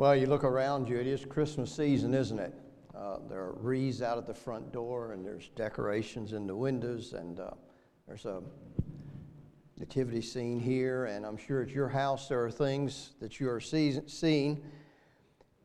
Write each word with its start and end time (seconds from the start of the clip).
Well, 0.00 0.16
you 0.16 0.28
look 0.28 0.44
around 0.44 0.88
you, 0.88 0.96
it 0.96 1.06
is 1.06 1.26
Christmas 1.26 1.76
season, 1.76 2.14
isn't 2.14 2.38
it? 2.38 2.54
Uh, 2.96 3.18
there 3.28 3.40
are 3.40 3.52
wreaths 3.60 4.00
out 4.00 4.16
at 4.16 4.26
the 4.26 4.32
front 4.32 4.72
door, 4.72 5.12
and 5.12 5.22
there's 5.22 5.50
decorations 5.56 6.32
in 6.32 6.46
the 6.46 6.56
windows, 6.56 7.12
and 7.12 7.38
uh, 7.38 7.50
there's 8.08 8.24
a 8.24 8.40
nativity 9.76 10.22
scene 10.22 10.58
here, 10.58 11.04
and 11.04 11.26
I'm 11.26 11.36
sure 11.36 11.60
at 11.60 11.68
your 11.68 11.86
house 11.86 12.28
there 12.28 12.42
are 12.42 12.50
things 12.50 13.10
that 13.20 13.40
you 13.40 13.50
are 13.50 13.60
see- 13.60 14.00
seeing. 14.06 14.62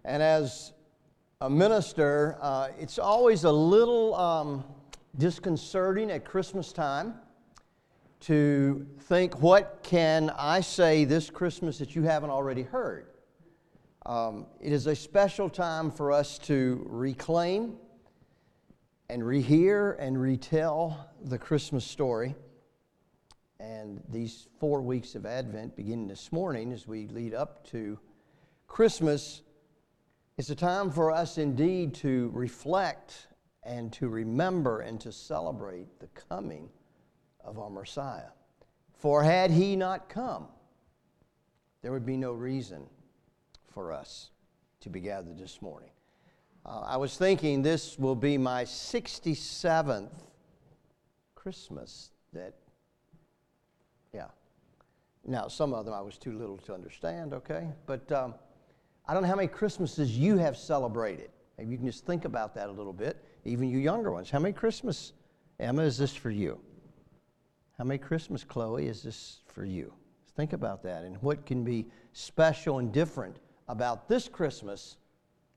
And 0.04 0.22
as 0.22 0.74
a 1.40 1.50
minister, 1.50 2.38
uh, 2.42 2.72
it's 2.78 3.00
always 3.00 3.46
a 3.46 3.52
little 3.54 4.16
um, 4.16 4.66
disconcerting 5.18 6.12
at 6.12 6.26
Christmas 6.26 6.74
time 6.74 7.14
to 8.20 8.86
think, 9.04 9.40
what 9.40 9.80
can 9.82 10.30
I 10.38 10.60
say 10.60 11.06
this 11.06 11.30
Christmas 11.30 11.78
that 11.78 11.96
you 11.96 12.02
haven't 12.02 12.32
already 12.32 12.64
heard? 12.64 13.15
Um, 14.06 14.46
it 14.62 14.72
is 14.72 14.86
a 14.86 14.96
special 14.96 15.50
time 15.50 15.90
for 15.90 16.12
us 16.12 16.38
to 16.40 16.86
reclaim 16.88 17.78
and 19.10 19.24
rehear 19.24 19.96
and 19.98 20.22
retell 20.22 21.10
the 21.24 21.40
Christmas 21.40 21.84
story. 21.84 22.36
And 23.60 24.04
these 24.10 24.48
four 24.60 24.82
weeks 24.82 25.16
of 25.16 25.26
Advent, 25.26 25.76
beginning 25.76 26.08
this 26.08 26.32
morning 26.32 26.72
as 26.72 26.88
we 26.88 27.08
lead 27.08 27.34
up 27.34 27.66
to 27.70 27.98
Christmas, 28.68 29.42
is 30.38 30.52
a 30.52 30.56
time 30.56 30.92
for 30.92 31.12
us 31.12 31.40
indeed 31.40 31.96
to 31.96 32.30
reflect 32.32 33.28
and 33.64 33.92
to 33.94 34.08
remember 34.08 34.82
and 34.82 35.02
to 35.02 35.12
celebrate 35.12 36.00
the 36.00 36.08
coming 36.10 36.70
of 37.44 37.58
our 37.58 37.72
Messiah. 37.72 38.30
For 38.94 39.24
had 39.24 39.50
he 39.50 39.76
not 39.76 40.10
come, 40.10 40.48
there 41.82 41.92
would 41.92 42.06
be 42.06 42.18
no 42.18 42.34
reason 42.34 42.86
for 43.76 43.92
us 43.92 44.30
to 44.80 44.90
be 44.90 45.02
gathered 45.02 45.38
this 45.38 45.62
morning. 45.62 45.90
Uh, 46.66 46.80
I 46.88 46.98
was 46.98 47.18
thinking 47.18 47.62
this 47.62 48.00
will 48.00 48.16
be 48.16 48.38
my 48.38 48.64
67th 48.64 50.10
Christmas 51.36 52.10
that, 52.34 52.56
yeah. 54.14 54.28
Now, 55.28 55.50
some 55.50 55.74
of 55.74 55.86
them 55.86 55.94
I 55.94 56.02
was 56.02 56.18
too 56.18 56.32
little 56.32 56.58
to 56.60 56.74
understand, 56.74 57.34
okay? 57.34 57.68
But 57.86 58.10
um, 58.12 58.34
I 59.08 59.14
don't 59.14 59.24
know 59.24 59.30
how 59.30 59.36
many 59.36 59.50
Christmases 59.50 60.18
you 60.18 60.38
have 60.38 60.56
celebrated. 60.56 61.30
Maybe 61.58 61.72
you 61.72 61.78
can 61.78 61.86
just 61.86 62.06
think 62.06 62.24
about 62.24 62.56
that 62.56 62.70
a 62.70 62.72
little 62.72 62.94
bit, 62.94 63.24
even 63.44 63.70
you 63.70 63.78
younger 63.78 64.12
ones. 64.12 64.32
How 64.32 64.40
many 64.40 64.54
Christmas, 64.54 65.12
Emma, 65.60 65.84
is 65.84 65.98
this 65.98 66.16
for 66.16 66.32
you? 66.32 66.60
How 67.78 67.84
many 67.84 67.98
Christmas, 67.98 68.46
Chloe, 68.46 68.88
is 68.88 69.04
this 69.04 69.42
for 69.48 69.66
you? 69.66 69.94
Think 70.38 70.54
about 70.54 70.82
that 70.84 71.04
and 71.04 71.22
what 71.22 71.46
can 71.46 71.64
be 71.64 71.88
special 72.14 72.80
and 72.80 72.92
different 72.94 73.38
about 73.68 74.08
this 74.08 74.28
Christmas 74.28 74.98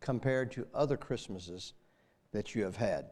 compared 0.00 0.52
to 0.52 0.66
other 0.74 0.96
Christmases 0.96 1.74
that 2.32 2.54
you 2.54 2.62
have 2.64 2.76
had. 2.76 3.06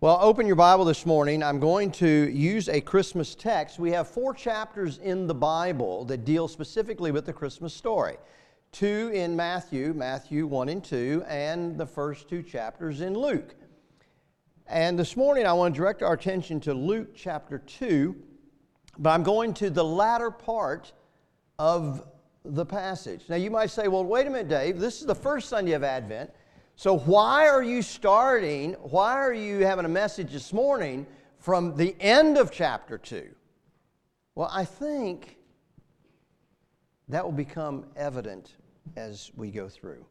Well, 0.00 0.18
open 0.20 0.46
your 0.46 0.56
Bible 0.56 0.84
this 0.84 1.06
morning. 1.06 1.42
I'm 1.42 1.58
going 1.58 1.90
to 1.92 2.30
use 2.30 2.68
a 2.68 2.80
Christmas 2.80 3.34
text. 3.34 3.78
We 3.78 3.92
have 3.92 4.06
four 4.06 4.34
chapters 4.34 4.98
in 4.98 5.26
the 5.26 5.34
Bible 5.34 6.04
that 6.04 6.24
deal 6.24 6.48
specifically 6.48 7.12
with 7.12 7.24
the 7.24 7.32
Christmas 7.32 7.72
story 7.72 8.18
two 8.72 9.10
in 9.14 9.34
Matthew, 9.34 9.94
Matthew 9.94 10.46
1 10.46 10.68
and 10.68 10.84
2, 10.84 11.24
and 11.26 11.78
the 11.78 11.86
first 11.86 12.28
two 12.28 12.42
chapters 12.42 13.00
in 13.00 13.14
Luke. 13.14 13.54
And 14.66 14.98
this 14.98 15.16
morning 15.16 15.46
I 15.46 15.54
want 15.54 15.74
to 15.74 15.78
direct 15.78 16.02
our 16.02 16.12
attention 16.12 16.60
to 16.60 16.74
Luke 16.74 17.14
chapter 17.14 17.58
2, 17.58 18.14
but 18.98 19.10
I'm 19.10 19.22
going 19.22 19.54
to 19.54 19.70
the 19.70 19.84
latter 19.84 20.30
part 20.30 20.92
of 21.58 22.06
the 22.54 22.64
passage. 22.64 23.24
Now, 23.28 23.36
you 23.36 23.50
might 23.50 23.70
say, 23.70 23.88
well, 23.88 24.04
wait 24.04 24.26
a 24.26 24.30
minute, 24.30 24.48
Dave, 24.48 24.78
this 24.78 25.00
is 25.00 25.06
the 25.06 25.14
first 25.14 25.48
Sunday 25.48 25.72
of 25.72 25.82
Advent. 25.82 26.30
So, 26.76 26.98
why 26.98 27.48
are 27.48 27.62
you 27.62 27.82
starting, 27.82 28.74
why 28.74 29.12
are 29.14 29.32
you 29.32 29.64
having 29.64 29.84
a 29.84 29.88
message 29.88 30.32
this 30.32 30.52
morning 30.52 31.06
from 31.38 31.74
the 31.76 31.96
end 32.00 32.36
of 32.36 32.50
chapter 32.50 32.98
2? 32.98 33.28
Well, 34.34 34.50
I 34.52 34.64
think 34.64 35.38
that 37.08 37.24
will 37.24 37.32
become 37.32 37.86
evident 37.96 38.56
as 38.96 39.30
we 39.36 39.50
go 39.50 39.68
through. 39.68 40.04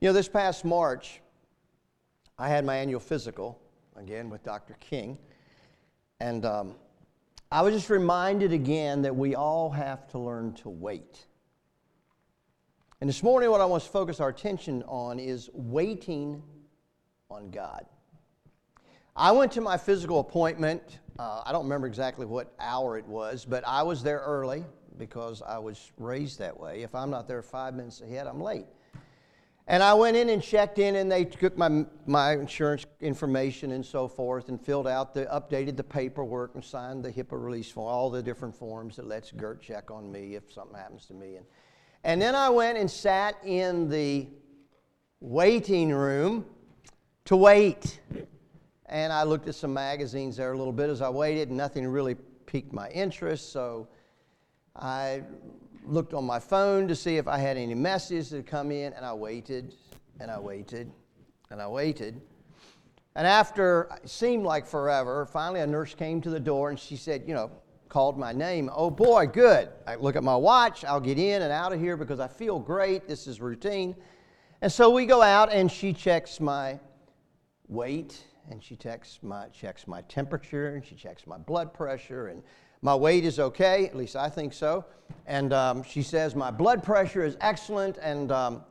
You 0.00 0.08
know, 0.08 0.12
this 0.12 0.28
past 0.28 0.64
March, 0.64 1.20
I 2.38 2.48
had 2.48 2.64
my 2.64 2.76
annual 2.76 3.00
physical, 3.00 3.60
again 3.96 4.30
with 4.30 4.42
Dr. 4.42 4.76
King, 4.80 5.18
and 6.20 6.44
um, 6.44 6.74
I 7.52 7.60
was 7.60 7.74
just 7.74 7.90
reminded 7.90 8.54
again 8.54 9.02
that 9.02 9.14
we 9.14 9.34
all 9.34 9.68
have 9.68 10.08
to 10.12 10.18
learn 10.18 10.54
to 10.54 10.70
wait. 10.70 11.26
And 13.02 13.06
this 13.10 13.22
morning, 13.22 13.50
what 13.50 13.60
I 13.60 13.66
want 13.66 13.82
to 13.82 13.90
focus 13.90 14.20
our 14.20 14.30
attention 14.30 14.82
on 14.84 15.18
is 15.18 15.50
waiting 15.52 16.42
on 17.30 17.50
God. 17.50 17.84
I 19.14 19.32
went 19.32 19.52
to 19.52 19.60
my 19.60 19.76
physical 19.76 20.20
appointment. 20.20 21.00
Uh, 21.18 21.42
I 21.44 21.52
don't 21.52 21.64
remember 21.64 21.86
exactly 21.86 22.24
what 22.24 22.54
hour 22.58 22.96
it 22.96 23.06
was, 23.06 23.44
but 23.44 23.64
I 23.66 23.82
was 23.82 24.02
there 24.02 24.20
early 24.20 24.64
because 24.96 25.42
I 25.42 25.58
was 25.58 25.92
raised 25.98 26.38
that 26.38 26.58
way. 26.58 26.82
If 26.82 26.94
I'm 26.94 27.10
not 27.10 27.28
there 27.28 27.42
five 27.42 27.74
minutes 27.74 28.00
ahead, 28.00 28.28
I'm 28.28 28.40
late. 28.40 28.64
And 29.68 29.82
I 29.82 29.94
went 29.94 30.16
in 30.16 30.28
and 30.28 30.42
checked 30.42 30.78
in, 30.78 30.96
and 30.96 31.10
they 31.10 31.24
took 31.24 31.56
my, 31.56 31.86
my 32.06 32.32
insurance 32.32 32.84
information 33.00 33.72
and 33.72 33.86
so 33.86 34.08
forth, 34.08 34.48
and 34.48 34.60
filled 34.60 34.88
out 34.88 35.14
the 35.14 35.26
updated 35.26 35.76
the 35.76 35.84
paperwork 35.84 36.54
and 36.54 36.64
signed 36.64 37.04
the 37.04 37.12
HIPAA 37.12 37.42
release 37.42 37.70
form, 37.70 37.86
all 37.86 38.10
the 38.10 38.22
different 38.22 38.56
forms 38.56 38.96
that 38.96 39.06
lets 39.06 39.30
Gert 39.30 39.62
check 39.62 39.90
on 39.90 40.10
me 40.10 40.34
if 40.34 40.52
something 40.52 40.76
happens 40.76 41.06
to 41.06 41.14
me. 41.14 41.36
And, 41.36 41.46
and 42.02 42.20
then 42.20 42.34
I 42.34 42.50
went 42.50 42.76
and 42.76 42.90
sat 42.90 43.36
in 43.44 43.88
the 43.88 44.26
waiting 45.20 45.92
room 45.92 46.44
to 47.26 47.36
wait. 47.36 48.00
And 48.86 49.12
I 49.12 49.22
looked 49.22 49.46
at 49.46 49.54
some 49.54 49.72
magazines 49.72 50.36
there 50.36 50.52
a 50.52 50.58
little 50.58 50.72
bit 50.72 50.90
as 50.90 51.00
I 51.00 51.08
waited, 51.08 51.48
and 51.48 51.56
nothing 51.56 51.86
really 51.86 52.16
piqued 52.46 52.72
my 52.72 52.90
interest. 52.90 53.52
So 53.52 53.86
I 54.74 55.22
looked 55.84 56.14
on 56.14 56.24
my 56.24 56.38
phone 56.38 56.88
to 56.88 56.96
see 56.96 57.16
if 57.16 57.26
I 57.28 57.38
had 57.38 57.56
any 57.56 57.74
messages 57.74 58.30
that 58.30 58.36
had 58.36 58.46
come 58.46 58.70
in, 58.70 58.92
and 58.92 59.04
I 59.04 59.12
waited 59.12 59.74
and 60.20 60.30
I 60.30 60.38
waited 60.38 60.90
and 61.50 61.60
I 61.60 61.68
waited. 61.68 62.20
And 63.14 63.26
after 63.26 63.88
it 64.02 64.08
seemed 64.08 64.44
like 64.44 64.66
forever, 64.66 65.26
finally 65.26 65.60
a 65.60 65.66
nurse 65.66 65.94
came 65.94 66.20
to 66.22 66.30
the 66.30 66.40
door 66.40 66.70
and 66.70 66.78
she 66.78 66.96
said, 66.96 67.24
you 67.26 67.34
know, 67.34 67.50
called 67.88 68.18
my 68.18 68.32
name. 68.32 68.70
Oh 68.74 68.88
boy, 68.88 69.26
good. 69.26 69.68
I 69.86 69.96
look 69.96 70.16
at 70.16 70.24
my 70.24 70.36
watch, 70.36 70.82
I'll 70.84 71.00
get 71.00 71.18
in 71.18 71.42
and 71.42 71.52
out 71.52 71.74
of 71.74 71.80
here 71.80 71.96
because 71.98 72.20
I 72.20 72.28
feel 72.28 72.58
great. 72.58 73.06
This 73.06 73.26
is 73.26 73.40
routine. 73.40 73.94
And 74.62 74.72
so 74.72 74.88
we 74.88 75.04
go 75.04 75.20
out 75.20 75.52
and 75.52 75.70
she 75.70 75.92
checks 75.92 76.40
my 76.40 76.80
weight 77.68 78.24
and 78.50 78.62
she 78.62 78.76
checks 78.76 79.18
my, 79.22 79.48
checks 79.48 79.86
my 79.86 80.00
temperature 80.02 80.74
and 80.74 80.84
she 80.84 80.94
checks 80.94 81.26
my 81.26 81.36
blood 81.36 81.74
pressure 81.74 82.28
and 82.28 82.42
my 82.80 82.94
weight 82.94 83.24
is 83.24 83.38
okay, 83.38 83.86
at 83.86 83.94
least 83.94 84.16
I 84.16 84.28
think 84.28 84.54
so. 84.54 84.86
And 85.26 85.52
um, 85.52 85.82
she 85.82 86.02
says, 86.02 86.34
My 86.34 86.50
blood 86.50 86.82
pressure 86.82 87.24
is 87.24 87.36
excellent, 87.40 87.98
and 87.98 88.32
um, 88.32 88.64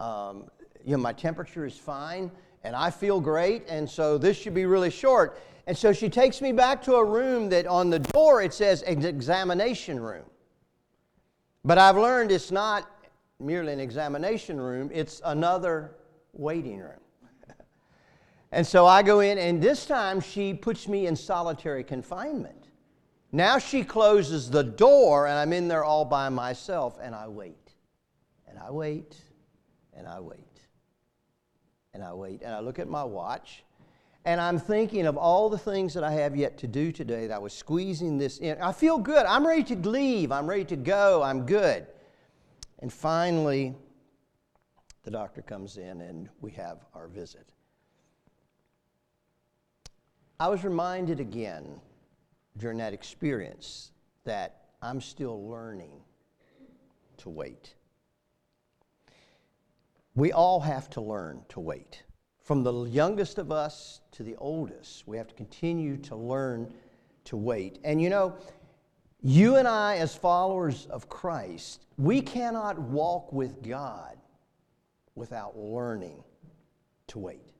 um, 0.00 0.44
you 0.84 0.92
know, 0.92 1.02
my 1.02 1.12
temperature 1.12 1.64
is 1.64 1.76
fine, 1.76 2.30
and 2.62 2.76
I 2.76 2.90
feel 2.90 3.20
great, 3.20 3.64
and 3.68 3.88
so 3.88 4.18
this 4.18 4.36
should 4.36 4.54
be 4.54 4.66
really 4.66 4.90
short. 4.90 5.40
And 5.66 5.76
so 5.76 5.92
she 5.92 6.10
takes 6.10 6.42
me 6.42 6.52
back 6.52 6.82
to 6.82 6.96
a 6.96 7.04
room 7.04 7.48
that 7.48 7.66
on 7.66 7.88
the 7.88 7.98
door 7.98 8.42
it 8.42 8.52
says 8.52 8.82
examination 8.82 9.98
room. 9.98 10.24
But 11.64 11.78
I've 11.78 11.96
learned 11.96 12.30
it's 12.30 12.50
not 12.50 12.90
merely 13.40 13.72
an 13.72 13.80
examination 13.80 14.60
room, 14.60 14.90
it's 14.92 15.22
another 15.24 15.92
waiting 16.34 16.78
room. 16.78 17.00
and 18.52 18.66
so 18.66 18.84
I 18.84 19.02
go 19.02 19.20
in, 19.20 19.38
and 19.38 19.62
this 19.62 19.86
time 19.86 20.20
she 20.20 20.52
puts 20.52 20.86
me 20.86 21.06
in 21.06 21.16
solitary 21.16 21.82
confinement. 21.82 22.63
Now 23.34 23.58
she 23.58 23.82
closes 23.82 24.48
the 24.48 24.62
door, 24.62 25.26
and 25.26 25.36
I'm 25.36 25.52
in 25.52 25.66
there 25.66 25.82
all 25.82 26.04
by 26.04 26.28
myself, 26.28 26.98
and 27.02 27.16
I 27.16 27.26
wait. 27.26 27.74
And 28.46 28.56
I 28.56 28.70
wait, 28.70 29.16
and 29.92 30.06
I 30.06 30.20
wait. 30.20 30.60
And 31.92 32.04
I 32.04 32.14
wait. 32.14 32.42
And 32.42 32.54
I 32.54 32.60
look 32.60 32.78
at 32.78 32.86
my 32.86 33.02
watch, 33.02 33.64
and 34.24 34.40
I'm 34.40 34.60
thinking 34.60 35.04
of 35.04 35.16
all 35.16 35.50
the 35.50 35.58
things 35.58 35.94
that 35.94 36.04
I 36.04 36.12
have 36.12 36.36
yet 36.36 36.58
to 36.58 36.68
do 36.68 36.92
today 36.92 37.26
that 37.26 37.34
I 37.34 37.38
was 37.38 37.52
squeezing 37.52 38.18
this 38.18 38.38
in. 38.38 38.56
I 38.62 38.70
feel 38.70 38.98
good. 38.98 39.26
I'm 39.26 39.44
ready 39.44 39.64
to 39.64 39.88
leave. 39.88 40.30
I'm 40.30 40.46
ready 40.46 40.66
to 40.66 40.76
go. 40.76 41.20
I'm 41.20 41.44
good. 41.44 41.88
And 42.78 42.92
finally, 42.92 43.74
the 45.02 45.10
doctor 45.10 45.42
comes 45.42 45.76
in, 45.76 46.02
and 46.02 46.28
we 46.40 46.52
have 46.52 46.84
our 46.94 47.08
visit. 47.08 47.48
I 50.38 50.46
was 50.46 50.62
reminded 50.62 51.18
again 51.18 51.80
during 52.56 52.78
that 52.78 52.92
experience 52.92 53.90
that 54.24 54.66
I'm 54.82 55.00
still 55.00 55.48
learning 55.48 55.92
to 57.18 57.30
wait. 57.30 57.74
We 60.14 60.32
all 60.32 60.60
have 60.60 60.88
to 60.90 61.00
learn 61.00 61.42
to 61.48 61.60
wait. 61.60 62.04
From 62.42 62.62
the 62.62 62.84
youngest 62.84 63.38
of 63.38 63.50
us 63.50 64.00
to 64.12 64.22
the 64.22 64.36
oldest, 64.36 65.06
we 65.08 65.16
have 65.16 65.28
to 65.28 65.34
continue 65.34 65.96
to 65.98 66.14
learn 66.14 66.72
to 67.24 67.36
wait. 67.36 67.78
And 67.84 68.00
you 68.00 68.10
know, 68.10 68.36
You 69.26 69.56
and 69.56 69.66
I, 69.66 69.96
as 69.96 70.14
followers 70.14 70.86
of 70.90 71.08
Christ, 71.08 71.86
we 71.96 72.20
cannot 72.20 72.78
walk 72.78 73.32
with 73.32 73.62
God 73.66 74.18
without 75.14 75.56
learning 75.56 76.22
to 77.06 77.18
wait. 77.18 77.54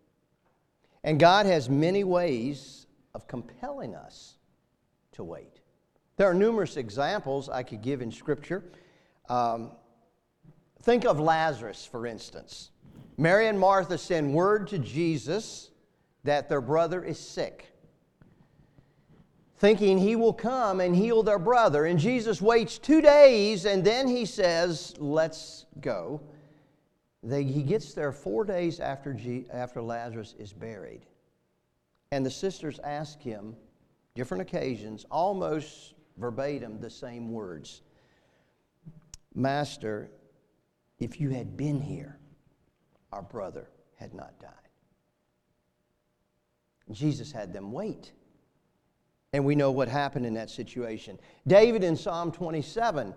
And 1.05 1.19
God 1.19 1.47
has 1.47 1.71
many 1.71 2.05
ways 2.05 2.87
of 3.15 3.27
compelling 3.27 3.95
us 3.95 4.37
to 5.15 5.25
wait. 5.25 5.61
There 6.17 6.29
are 6.29 6.35
numerous 6.35 6.77
examples 6.77 7.49
I 7.49 7.63
could 7.63 7.83
give 7.83 8.03
in 8.03 8.13
Scripture. 8.13 8.63
Um, 9.29 9.73
think 10.83 11.05
of 11.05 11.19
Lazarus, 11.19 11.89
for 11.91 12.07
instance. 12.07 12.71
Mary 13.17 13.49
and 13.49 13.59
Martha 13.59 13.99
send 13.99 14.33
word 14.33 14.69
to 14.69 14.79
Jesus 14.79 15.71
that 16.25 16.49
their 16.49 16.61
brother 16.61 17.03
is 17.03 17.19
sick 17.19 17.75
thinking 19.65 19.97
he 19.97 20.15
will 20.15 20.33
come 20.33 20.81
and 20.81 20.95
heal 20.95 21.23
their 21.23 21.39
brother. 21.39 21.87
And 21.87 21.99
Jesus 21.99 22.43
waits 22.43 22.77
two 22.77 23.01
days 23.01 23.65
and 23.65 23.83
then 23.83 24.07
he 24.07 24.27
says, 24.27 24.95
Let's 24.99 25.65
go. 25.81 26.21
They, 27.23 27.45
he 27.45 27.63
gets 27.63 27.95
there 27.95 28.13
four 28.13 28.45
days 28.45 28.79
after, 28.79 29.15
G, 29.15 29.47
after 29.51 29.81
Lazarus 29.81 30.35
is 30.39 30.53
buried. 30.53 31.07
And 32.11 32.27
the 32.27 32.31
sisters 32.31 32.79
ask 32.85 33.23
him, 33.23 33.57
different 34.15 34.43
occasions, 34.43 35.05
almost 35.11 35.95
verbatim, 36.17 36.81
the 36.81 36.91
same 36.91 37.33
words 37.33 37.83
Master, 39.35 40.11
if 41.01 41.21
you 41.21 41.31
had 41.31 41.57
been 41.57 41.81
here, 41.81 42.19
our 43.13 43.23
brother 43.23 43.69
had 43.97 44.15
not 44.15 44.39
died. 44.39 44.51
Jesus 46.93 47.33
had 47.33 47.53
them 47.53 47.73
wait. 47.73 48.13
And 49.33 49.45
we 49.45 49.57
know 49.57 49.73
what 49.73 49.89
happened 49.89 50.25
in 50.25 50.35
that 50.35 50.51
situation. 50.51 51.19
David 51.49 51.83
in 51.83 51.97
Psalm 51.97 52.31
27 52.31 53.13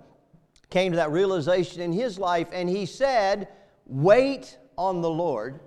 came 0.72 0.92
to 0.92 0.96
that 0.96 1.12
realization 1.12 1.82
in 1.82 1.92
his 1.92 2.18
life, 2.18 2.48
and 2.52 2.68
he 2.68 2.88
said, 2.88 3.48
Wait 3.86 4.58
on 4.78 5.02
the 5.02 5.10
Lord, 5.10 5.60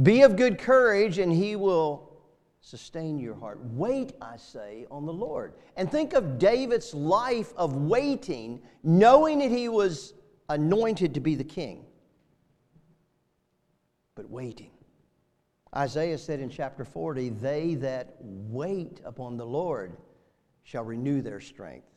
be 0.00 0.22
of 0.22 0.36
good 0.36 0.58
courage, 0.58 1.18
and 1.18 1.32
he 1.32 1.56
will 1.56 2.13
sustain 2.64 3.18
your 3.18 3.34
heart. 3.34 3.60
Wait, 3.72 4.14
I 4.22 4.38
say, 4.38 4.86
on 4.90 5.04
the 5.04 5.12
Lord. 5.12 5.52
And 5.76 5.90
think 5.90 6.14
of 6.14 6.38
David's 6.38 6.94
life 6.94 7.52
of 7.56 7.76
waiting, 7.76 8.62
knowing 8.82 9.40
that 9.40 9.50
he 9.50 9.68
was 9.68 10.14
anointed 10.48 11.12
to 11.12 11.20
be 11.20 11.34
the 11.34 11.44
king, 11.44 11.84
but 14.14 14.30
waiting. 14.30 14.70
Isaiah 15.76 16.16
said 16.16 16.40
in 16.40 16.48
chapter 16.48 16.86
40, 16.86 17.30
They 17.30 17.74
that 17.76 18.16
wait 18.20 19.00
upon 19.04 19.36
the 19.36 19.46
Lord 19.46 19.98
shall 20.62 20.84
renew 20.84 21.20
their 21.20 21.40
strength. 21.40 21.88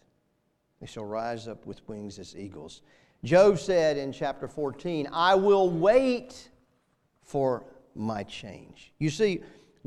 They 0.81 0.87
shall 0.87 1.05
rise 1.05 1.47
up 1.47 1.65
with 1.65 1.87
wings 1.87 2.19
as 2.19 2.35
eagles. 2.35 2.81
Job 3.23 3.57
said 3.57 3.97
in 3.97 4.11
chapter 4.11 4.49
14, 4.49 5.07
I 5.13 5.35
will 5.35 5.69
wait 5.69 6.49
for 7.21 7.63
my 7.95 8.23
change. 8.23 8.93
You 8.99 9.09
see, 9.09 9.41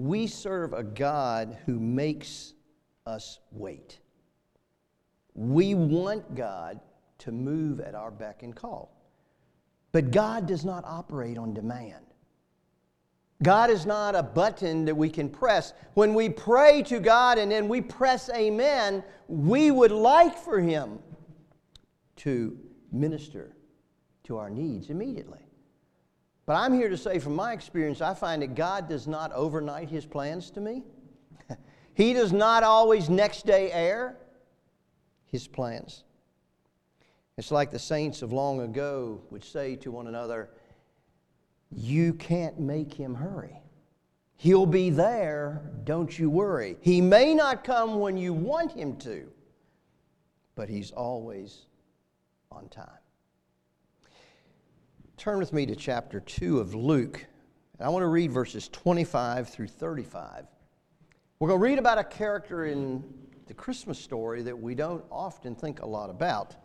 we 0.06 0.26
serve 0.26 0.72
a 0.72 0.82
God 0.82 1.58
who 1.66 1.78
makes 1.78 2.54
us 3.06 3.38
wait. 3.50 3.98
We 5.34 5.74
want 5.74 6.34
God 6.34 6.80
to 7.18 7.32
move 7.32 7.80
at 7.80 7.94
our 7.94 8.10
beck 8.10 8.42
and 8.42 8.56
call. 8.56 8.96
But 9.92 10.10
God 10.10 10.46
does 10.46 10.64
not 10.64 10.84
operate 10.86 11.36
on 11.36 11.52
demand. 11.52 12.06
God 13.42 13.70
is 13.70 13.84
not 13.84 14.14
a 14.14 14.22
button 14.22 14.84
that 14.86 14.96
we 14.96 15.10
can 15.10 15.28
press. 15.28 15.72
When 15.94 16.14
we 16.14 16.28
pray 16.28 16.82
to 16.84 16.98
God 16.98 17.38
and 17.38 17.52
then 17.52 17.68
we 17.68 17.80
press 17.80 18.30
amen, 18.30 19.02
we 19.28 19.70
would 19.70 19.92
like 19.92 20.36
for 20.36 20.60
Him 20.60 20.98
to 22.16 22.56
minister 22.92 23.54
to 24.24 24.38
our 24.38 24.50
needs 24.50 24.88
immediately. 24.90 25.49
But 26.50 26.56
I'm 26.56 26.74
here 26.74 26.88
to 26.88 26.96
say, 26.96 27.20
from 27.20 27.36
my 27.36 27.52
experience, 27.52 28.00
I 28.00 28.12
find 28.12 28.42
that 28.42 28.56
God 28.56 28.88
does 28.88 29.06
not 29.06 29.30
overnight 29.30 29.88
His 29.88 30.04
plans 30.04 30.50
to 30.50 30.60
me. 30.60 30.82
he 31.94 32.12
does 32.12 32.32
not 32.32 32.64
always 32.64 33.08
next 33.08 33.46
day 33.46 33.70
air 33.70 34.16
His 35.26 35.46
plans. 35.46 36.02
It's 37.38 37.52
like 37.52 37.70
the 37.70 37.78
saints 37.78 38.20
of 38.22 38.32
long 38.32 38.62
ago 38.62 39.20
would 39.30 39.44
say 39.44 39.76
to 39.76 39.92
one 39.92 40.08
another, 40.08 40.50
you 41.70 42.14
can't 42.14 42.58
make 42.58 42.92
him 42.92 43.14
hurry. 43.14 43.62
He'll 44.34 44.66
be 44.66 44.90
there, 44.90 45.70
don't 45.84 46.18
you 46.18 46.30
worry. 46.30 46.78
He 46.80 47.00
may 47.00 47.32
not 47.32 47.62
come 47.62 48.00
when 48.00 48.16
you 48.16 48.32
want 48.32 48.72
him 48.72 48.96
to, 48.96 49.30
but 50.56 50.68
he's 50.68 50.90
always 50.90 51.66
on 52.50 52.68
time. 52.70 52.88
Turn 55.20 55.38
with 55.38 55.52
me 55.52 55.66
to 55.66 55.76
chapter 55.76 56.18
2 56.18 56.60
of 56.60 56.74
Luke. 56.74 57.26
And 57.78 57.86
I 57.86 57.90
want 57.90 58.04
to 58.04 58.06
read 58.06 58.32
verses 58.32 58.70
25 58.70 59.50
through 59.50 59.66
35. 59.66 60.46
We're 61.38 61.48
going 61.48 61.60
to 61.60 61.62
read 61.62 61.78
about 61.78 61.98
a 61.98 62.04
character 62.04 62.64
in 62.64 63.04
the 63.46 63.52
Christmas 63.52 63.98
story 63.98 64.40
that 64.40 64.58
we 64.58 64.74
don't 64.74 65.04
often 65.12 65.54
think 65.54 65.82
a 65.82 65.86
lot 65.86 66.08
about. 66.08 66.56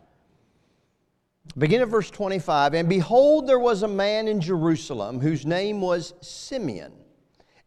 Begin 1.58 1.82
at 1.82 1.88
verse 1.88 2.10
25. 2.10 2.72
And 2.72 2.88
behold, 2.88 3.46
there 3.46 3.58
was 3.58 3.82
a 3.82 3.88
man 3.88 4.26
in 4.26 4.40
Jerusalem 4.40 5.20
whose 5.20 5.44
name 5.44 5.82
was 5.82 6.14
Simeon. 6.22 6.94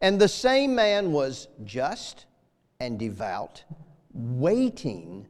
And 0.00 0.20
the 0.20 0.26
same 0.26 0.74
man 0.74 1.12
was 1.12 1.46
just 1.62 2.26
and 2.80 2.98
devout, 2.98 3.62
waiting 4.12 5.28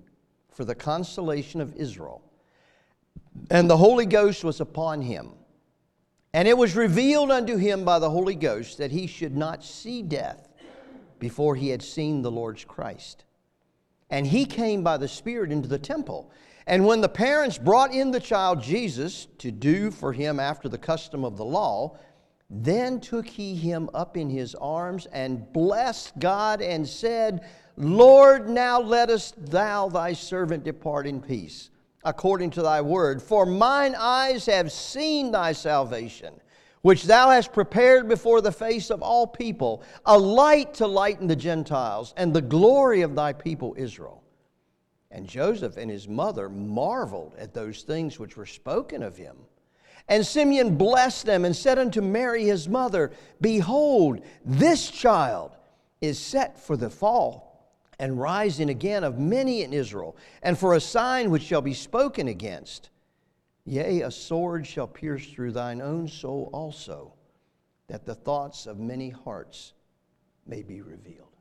for 0.49 0.65
the 0.65 0.75
consolation 0.75 1.61
of 1.61 1.77
Israel. 1.77 2.23
And 3.51 3.69
the 3.69 3.77
Holy 3.77 4.07
Ghost 4.07 4.43
was 4.43 4.63
upon 4.63 5.03
him. 5.03 5.35
And 6.33 6.47
it 6.47 6.57
was 6.57 6.77
revealed 6.77 7.31
unto 7.31 7.57
him 7.57 7.85
by 7.85 7.99
the 7.99 8.11
Holy 8.11 8.35
Ghost 8.35 8.79
that 8.79 8.93
he 8.93 9.07
should 9.07 9.37
not 9.37 9.65
see 9.65 10.03
death 10.03 10.49
before 11.19 11.57
he 11.57 11.69
had 11.69 11.83
seen 11.83 12.23
the 12.23 12.31
Lord's 12.31 12.65
Christ. 12.65 13.25
And 14.11 14.27
he 14.27 14.45
came 14.45 14.83
by 14.83 14.97
the 14.97 15.09
Spirit 15.09 15.53
into 15.53 15.69
the 15.69 15.79
temple. 15.79 16.31
And 16.67 16.87
when 16.87 17.01
the 17.01 17.09
parents 17.09 17.59
brought 17.59 17.93
in 17.93 18.11
the 18.11 18.21
child 18.21 18.63
Jesus 18.63 19.27
to 19.39 19.51
do 19.51 19.91
for 19.91 20.13
him 20.13 20.39
after 20.39 20.69
the 20.69 20.79
custom 20.79 21.25
of 21.25 21.37
the 21.37 21.45
law, 21.45 21.99
then 22.49 23.01
took 23.01 23.27
he 23.27 23.55
him 23.55 23.89
up 23.95 24.17
in 24.17 24.29
his 24.29 24.55
arms 24.57 25.07
and 25.07 25.53
blessed 25.53 26.19
God 26.19 26.61
and 26.61 26.87
said, 26.87 27.49
Lord, 27.77 28.49
now 28.49 28.81
lettest 28.81 29.47
thou 29.47 29.89
thy 29.89 30.13
servant 30.13 30.65
depart 30.65 31.07
in 31.07 31.21
peace, 31.21 31.71
according 32.05 32.51
to 32.51 32.63
thy 32.63 32.81
word. 32.81 33.23
For 33.23 33.47
mine 33.47 33.95
eyes 33.97 34.47
have 34.47 34.73
seen 34.73 35.31
thy 35.31 35.53
salvation, 35.53 36.35
which 36.83 37.05
thou 37.05 37.31
hast 37.31 37.53
prepared 37.53 38.09
before 38.09 38.41
the 38.41 38.53
face 38.53 38.91
of 38.91 39.03
all 39.03 39.27
people, 39.27 39.83
a 40.07 40.19
light 40.19 40.75
to 40.75 40.87
lighten 40.87 41.27
the 41.27 41.37
Gentiles, 41.37 42.15
and 42.17 42.33
the 42.33 42.43
glory 42.43 43.03
of 43.03 43.15
thy 43.15 43.33
people 43.33 43.75
Israel. 43.77 44.23
And 45.11 45.27
Joseph 45.27 45.77
and 45.77 45.91
his 45.91 46.09
mother 46.09 46.49
marveled 46.49 47.35
at 47.37 47.53
those 47.53 47.83
things 47.83 48.19
which 48.19 48.37
were 48.37 48.47
spoken 48.47 49.03
of 49.03 49.17
him. 49.17 49.37
And 50.09 50.27
Simeon 50.27 50.77
blessed 50.77 51.27
them 51.27 51.45
and 51.45 51.55
said 51.55 51.79
unto 51.79 52.01
Mary 52.01 52.45
his 52.45 52.69
mother, 52.69 53.13
Behold, 53.41 54.23
this 54.45 54.91
child 54.91 55.57
is 56.01 56.19
set 56.19 56.59
for 56.59 56.77
the 56.77 56.91
fall 56.91 57.50
and 58.01 58.19
rising 58.19 58.71
again 58.71 59.05
of 59.05 59.19
many 59.19 59.63
in 59.63 59.75
Israel, 59.75 60.17
and 60.43 60.59
for 60.59 60.75
a 60.75 60.81
sign 60.81 61.31
which 61.31 61.43
shall 61.43 61.61
be 61.61 61.75
spoken 61.75 62.29
against. 62.29 62.89
Yea, 63.67 64.01
a 64.01 64.11
sword 64.11 64.67
shall 64.67 64.87
pierce 64.87 65.27
through 65.27 65.53
thine 65.53 65.83
own 65.83 66.09
soul 66.09 66.49
also, 66.55 67.13
that 67.89 68.07
the 68.07 68.15
thoughts 68.15 68.67
of 68.67 68.79
many 68.79 69.11
hearts 69.11 69.75
may 70.47 70.63
be 70.63 70.81
revealed. 70.81 71.37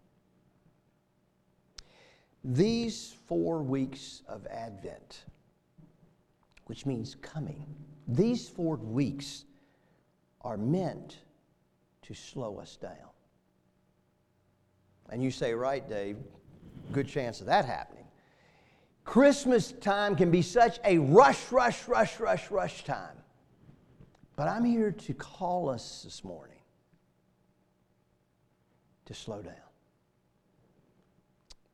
These 2.43 3.15
four 3.25 3.63
weeks 3.63 4.21
of 4.27 4.45
Advent, 4.47 5.23
which 6.65 6.85
means 6.85 7.15
coming, 7.21 7.73
these 8.05 8.49
four 8.49 8.75
weeks 8.75 9.45
are 10.41 10.57
meant 10.57 11.19
to 12.01 12.13
slow 12.13 12.59
us 12.59 12.75
down. 12.75 12.91
And 15.09 15.23
you 15.23 15.31
say, 15.31 15.53
right, 15.53 15.87
Dave, 15.87 16.17
good 16.91 17.07
chance 17.07 17.39
of 17.41 17.47
that 17.47 17.65
happening. 17.65 18.05
Christmas 19.05 19.71
time 19.71 20.15
can 20.15 20.29
be 20.29 20.41
such 20.41 20.79
a 20.85 20.99
rush, 20.99 21.51
rush, 21.51 21.87
rush, 21.87 22.19
rush, 22.19 22.51
rush 22.51 22.83
time. 22.83 23.17
But 24.35 24.47
I'm 24.47 24.63
here 24.63 24.91
to 24.91 25.13
call 25.13 25.69
us 25.69 26.03
this 26.03 26.23
morning 26.23 26.59
to 29.05 29.13
slow 29.13 29.41
down. 29.41 29.55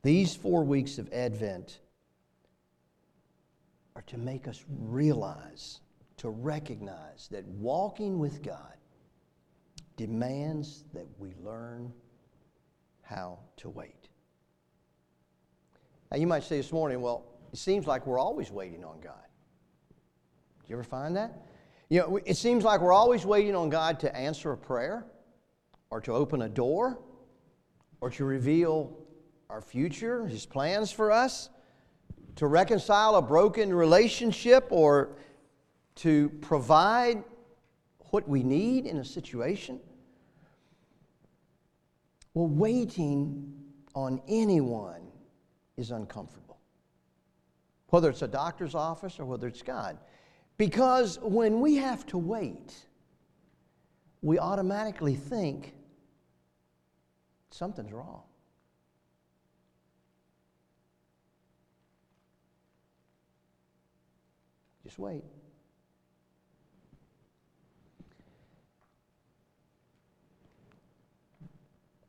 These 0.02 0.34
four 0.34 0.64
weeks 0.64 0.98
of 0.98 1.12
Advent 1.12 1.80
are 3.94 4.02
to 4.02 4.18
make 4.18 4.48
us 4.48 4.64
realize, 4.68 5.80
to 6.18 6.30
recognize 6.30 7.28
that 7.30 7.44
walking 7.46 8.18
with 8.18 8.42
God 8.42 8.74
demands 9.96 10.84
that 10.92 11.06
we 11.18 11.34
learn 11.42 11.92
how 13.02 13.38
to 13.58 13.68
wait. 13.68 14.08
Now, 16.10 16.18
you 16.18 16.26
might 16.26 16.44
say 16.44 16.56
this 16.56 16.72
morning, 16.72 17.00
well, 17.00 17.24
It 17.52 17.58
seems 17.58 17.86
like 17.86 18.06
we're 18.06 18.18
always 18.18 18.50
waiting 18.50 18.84
on 18.84 19.00
God. 19.00 19.14
Do 19.88 20.66
you 20.68 20.76
ever 20.76 20.84
find 20.84 21.16
that? 21.16 21.46
You 21.88 22.00
know, 22.00 22.20
it 22.24 22.36
seems 22.36 22.64
like 22.64 22.80
we're 22.80 22.92
always 22.92 23.24
waiting 23.24 23.54
on 23.54 23.70
God 23.70 24.00
to 24.00 24.14
answer 24.14 24.52
a 24.52 24.56
prayer 24.56 25.06
or 25.90 26.00
to 26.02 26.12
open 26.12 26.42
a 26.42 26.48
door 26.48 26.98
or 28.00 28.10
to 28.10 28.24
reveal 28.24 28.98
our 29.48 29.60
future, 29.60 30.26
His 30.26 30.44
plans 30.44 30.90
for 30.90 31.12
us, 31.12 31.48
to 32.34 32.46
reconcile 32.46 33.14
a 33.14 33.22
broken 33.22 33.72
relationship 33.72 34.66
or 34.70 35.16
to 35.96 36.28
provide 36.40 37.24
what 38.10 38.28
we 38.28 38.42
need 38.42 38.86
in 38.86 38.98
a 38.98 39.04
situation. 39.04 39.80
Well, 42.34 42.48
waiting 42.48 43.54
on 43.94 44.20
anyone 44.28 45.05
is 45.76 45.90
uncomfortable, 45.90 46.58
whether 47.88 48.10
it's 48.10 48.22
a 48.22 48.28
doctor's 48.28 48.74
office 48.74 49.18
or 49.18 49.24
whether 49.24 49.46
it's 49.46 49.62
God. 49.62 49.98
Because 50.56 51.18
when 51.20 51.60
we 51.60 51.76
have 51.76 52.06
to 52.06 52.18
wait, 52.18 52.74
we 54.22 54.38
automatically 54.38 55.14
think 55.14 55.74
something's 57.50 57.92
wrong. 57.92 58.22
Just 64.82 64.98
wait. 64.98 65.24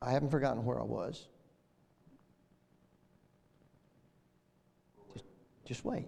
I 0.02 0.12
haven't 0.12 0.30
forgotten 0.30 0.64
where 0.64 0.80
I 0.80 0.84
was. 0.84 1.28
Just, 5.68 5.84
wait. 5.84 6.08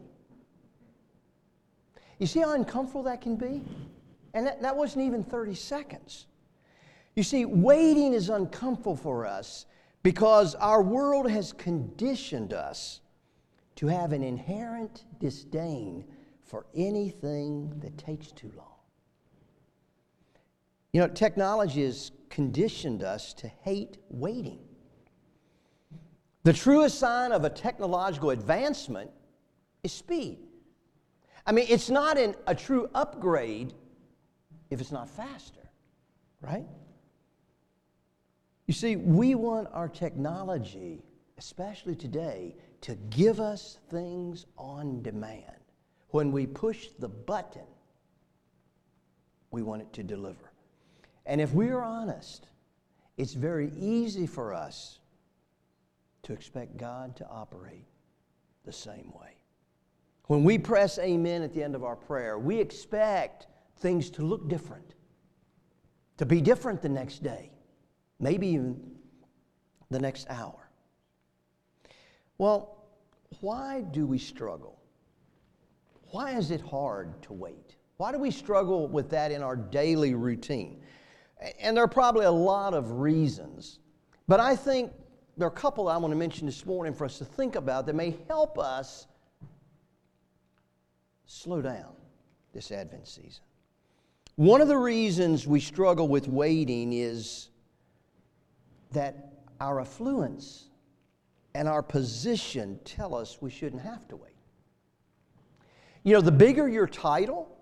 You 2.18 2.28
see 2.28 2.40
how 2.40 2.54
uncomfortable 2.54 3.04
that 3.04 3.20
can 3.20 3.36
be? 3.36 3.62
And 4.34 4.48
that, 4.48 4.62
that 4.62 4.76
wasn't 4.76 5.06
even 5.06 5.22
30 5.22 5.54
seconds. 5.54 6.28
You 7.16 7.24
see, 7.24 7.44
waiting 7.44 8.14
is 8.14 8.30
uncomfortable 8.30 8.96
for 8.96 9.26
us 9.26 9.66
because 10.02 10.56
our 10.56 10.82
world 10.82 11.30
has 11.30 11.52
conditioned 11.52 12.54
us 12.54 13.02
to 13.76 13.88
have 13.88 14.14
an 14.14 14.24
inherent 14.24 15.04
disdain 15.20 16.06
for 16.42 16.66
anything 16.74 17.78
that 17.82 17.98
takes 17.98 18.32
too 18.32 18.52
long. 18.56 18.68
You 20.94 21.02
know, 21.02 21.08
technology 21.10 21.84
has 21.84 22.12
conditioned 22.30 23.04
us 23.04 23.34
to 23.34 23.50
hate 23.64 23.98
waiting. 24.10 24.60
The 26.44 26.54
truest 26.54 26.98
sign 26.98 27.34
of 27.34 27.44
a 27.44 27.50
technological 27.50 28.30
advancement 28.30 29.12
is 29.84 29.92
speed. 29.92 30.40
I 31.46 31.52
mean, 31.52 31.66
it's 31.70 31.90
not 31.90 32.18
an, 32.18 32.36
a 32.48 32.56
true 32.56 32.90
upgrade 32.94 33.74
if 34.70 34.82
it's 34.82 34.92
not 34.92 35.10
faster, 35.10 35.70
right? 36.42 36.66
You 38.68 38.74
see, 38.74 38.96
we 38.96 39.34
want 39.34 39.68
our 39.74 39.90
technology, 39.90 41.02
especially 41.38 41.96
today, 41.96 42.56
to 42.82 42.96
give 43.10 43.40
us 43.40 43.80
things 43.90 44.46
on 44.58 45.02
demand. 45.02 45.44
When 46.10 46.32
we 46.32 46.46
push 46.46 46.90
the 47.00 47.10
button, 47.10 47.66
we 49.52 49.64
want 49.64 49.82
it 49.82 49.92
to 49.94 50.04
deliver. 50.04 50.52
And 51.26 51.42
if 51.42 51.54
we 51.54 51.70
are 51.70 51.84
honest, 51.84 52.48
it's 53.18 53.34
very 53.34 53.72
easy 53.76 54.28
for 54.28 54.54
us 54.54 55.00
to 56.24 56.34
expect 56.34 56.78
God 56.78 57.16
to 57.18 57.28
operate 57.28 57.88
the 58.66 58.72
same 58.72 59.12
way. 59.20 59.39
When 60.30 60.44
we 60.44 60.60
press 60.60 61.00
amen 61.00 61.42
at 61.42 61.56
the 61.56 61.64
end 61.64 61.74
of 61.74 61.84
our 61.84 61.96
prayer, 61.96 62.38
we 62.38 62.60
expect 62.60 63.48
things 63.78 64.12
to 64.12 64.22
look 64.22 64.48
different, 64.48 64.94
to 66.18 66.26
be 66.28 66.40
different 66.40 66.84
the 66.84 66.90
next 66.90 67.24
day, 67.24 67.50
maybe 68.20 68.46
even 68.50 68.80
the 69.90 69.98
next 69.98 70.28
hour. 70.30 70.70
Well, 72.38 72.78
why 73.40 73.82
do 73.82 74.06
we 74.06 74.20
struggle? 74.20 74.80
Why 76.12 76.38
is 76.38 76.52
it 76.52 76.62
hard 76.62 77.20
to 77.24 77.34
wait? 77.34 77.78
Why 77.98 78.12
do 78.12 78.20
we 78.20 78.30
struggle 78.30 78.88
with 78.88 79.10
that 79.10 79.32
in 79.32 79.42
our 79.42 79.56
daily 79.56 80.14
routine? 80.14 80.84
And 81.60 81.76
there 81.76 81.84
are 81.84 81.88
probably 81.88 82.26
a 82.26 82.32
lot 82.32 82.76
of 82.76 83.00
reasons, 83.00 83.80
but 84.28 84.40
I 84.40 84.56
think 84.56 84.92
there 85.38 85.48
are 85.48 85.52
a 85.52 85.56
couple 85.56 85.88
I 85.88 85.98
want 85.98 86.12
to 86.12 86.18
mention 86.18 86.46
this 86.46 86.68
morning 86.68 86.94
for 86.94 87.06
us 87.06 87.18
to 87.18 87.26
think 87.26 87.56
about 87.56 87.88
that 87.88 87.96
may 87.96 88.16
help 88.28 88.60
us 88.60 89.08
slow 91.30 91.62
down 91.62 91.94
this 92.54 92.72
Advent 92.72 93.08
season. 93.08 93.44
One 94.36 94.62
of 94.62 94.68
the 94.68 94.78
reasons 94.78 95.46
we 95.46 95.60
struggle 95.60 96.08
with 96.08 96.28
waiting 96.28 96.92
is 96.92 97.50
that 98.92 99.44
our 99.62 99.80
affluence 99.80 100.70
and 101.54 101.68
our 101.68 101.84
position 101.84 102.80
tell 102.84 103.14
us 103.14 103.42
we 103.42 103.52
shouldn't 103.52 103.84
have 103.84 104.08
to 104.08 104.16
wait. 104.16 104.34
You 106.04 106.14
know, 106.14 106.22
the 106.22 106.32
bigger 106.32 106.68
your 106.68 106.88
title, 106.88 107.56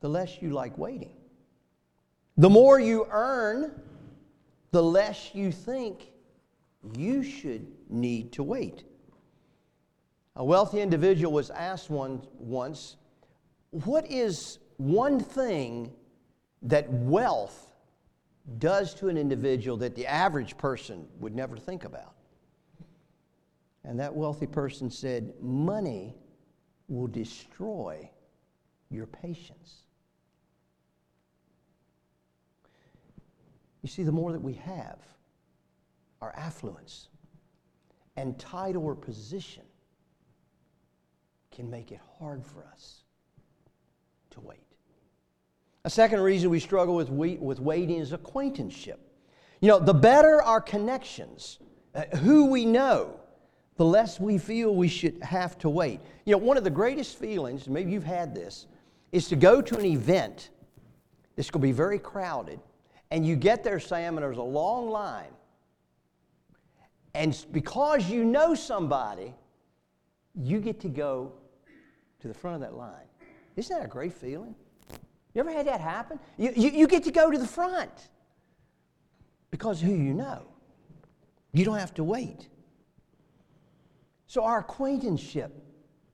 the 0.00 0.10
less 0.10 0.42
you 0.42 0.50
like 0.50 0.76
waiting. 0.76 1.16
The 2.36 2.50
more 2.50 2.78
you 2.78 3.06
earn, 3.10 3.80
the 4.72 4.82
less 4.82 5.30
you 5.32 5.50
think 5.50 6.08
you 6.94 7.22
should 7.22 7.66
need 7.88 8.32
to 8.32 8.42
wait. 8.42 8.84
A 10.36 10.44
wealthy 10.44 10.80
individual 10.80 11.32
was 11.32 11.48
asked 11.50 11.88
one, 11.88 12.20
once, 12.38 12.96
What 13.70 14.06
is 14.10 14.58
one 14.76 15.18
thing 15.18 15.92
that 16.62 16.90
wealth 16.90 17.72
does 18.58 18.94
to 18.94 19.08
an 19.08 19.16
individual 19.16 19.78
that 19.78 19.94
the 19.94 20.06
average 20.06 20.58
person 20.58 21.08
would 21.20 21.34
never 21.34 21.56
think 21.56 21.84
about? 21.84 22.14
And 23.82 23.98
that 23.98 24.14
wealthy 24.14 24.46
person 24.46 24.90
said, 24.90 25.32
Money 25.40 26.14
will 26.88 27.06
destroy 27.06 28.10
your 28.90 29.06
patience. 29.06 29.84
You 33.82 33.88
see, 33.88 34.02
the 34.02 34.12
more 34.12 34.32
that 34.32 34.42
we 34.42 34.54
have, 34.54 34.98
our 36.20 36.34
affluence 36.36 37.08
and 38.16 38.38
title 38.38 38.84
or 38.84 38.94
position, 38.94 39.62
can 41.56 41.70
make 41.70 41.90
it 41.90 42.00
hard 42.18 42.44
for 42.44 42.66
us 42.70 43.02
to 44.30 44.40
wait. 44.40 44.60
A 45.86 45.90
second 45.90 46.20
reason 46.20 46.50
we 46.50 46.60
struggle 46.60 46.94
with, 46.94 47.08
with 47.08 47.60
waiting 47.60 47.96
is 47.96 48.12
acquaintanceship. 48.12 49.00
You 49.62 49.68
know, 49.68 49.78
the 49.78 49.94
better 49.94 50.42
our 50.42 50.60
connections, 50.60 51.58
uh, 51.94 52.02
who 52.18 52.50
we 52.50 52.66
know, 52.66 53.18
the 53.78 53.86
less 53.86 54.20
we 54.20 54.36
feel 54.36 54.74
we 54.74 54.88
should 54.88 55.22
have 55.22 55.56
to 55.60 55.70
wait. 55.70 56.00
You 56.26 56.32
know, 56.32 56.38
one 56.38 56.58
of 56.58 56.64
the 56.64 56.70
greatest 56.70 57.18
feelings, 57.18 57.68
maybe 57.68 57.90
you've 57.90 58.04
had 58.04 58.34
this, 58.34 58.66
is 59.12 59.26
to 59.28 59.36
go 59.36 59.62
to 59.62 59.78
an 59.78 59.86
event 59.86 60.50
that's 61.36 61.50
going 61.50 61.62
to 61.62 61.68
be 61.68 61.72
very 61.72 61.98
crowded, 61.98 62.60
and 63.10 63.26
you 63.26 63.34
get 63.34 63.64
there, 63.64 63.80
Sam, 63.80 64.18
and 64.18 64.24
there's 64.24 64.36
a 64.36 64.42
long 64.42 64.90
line. 64.90 65.32
And 67.14 67.46
because 67.50 68.10
you 68.10 68.26
know 68.26 68.54
somebody, 68.54 69.32
you 70.34 70.60
get 70.60 70.80
to 70.80 70.88
go 70.88 71.32
to 72.20 72.28
the 72.28 72.34
front 72.34 72.56
of 72.56 72.60
that 72.62 72.74
line. 72.76 73.06
Isn't 73.56 73.76
that 73.76 73.84
a 73.84 73.88
great 73.88 74.12
feeling? 74.12 74.54
You 75.34 75.40
ever 75.40 75.52
had 75.52 75.66
that 75.66 75.80
happen? 75.80 76.18
You, 76.38 76.52
you, 76.56 76.70
you 76.70 76.86
get 76.86 77.04
to 77.04 77.10
go 77.10 77.30
to 77.30 77.38
the 77.38 77.46
front 77.46 78.08
because 79.50 79.80
who 79.80 79.92
you 79.92 80.14
know. 80.14 80.46
You 81.52 81.64
don't 81.64 81.78
have 81.78 81.94
to 81.94 82.04
wait. 82.04 82.48
So 84.26 84.44
our 84.44 84.58
acquaintanceship 84.58 85.52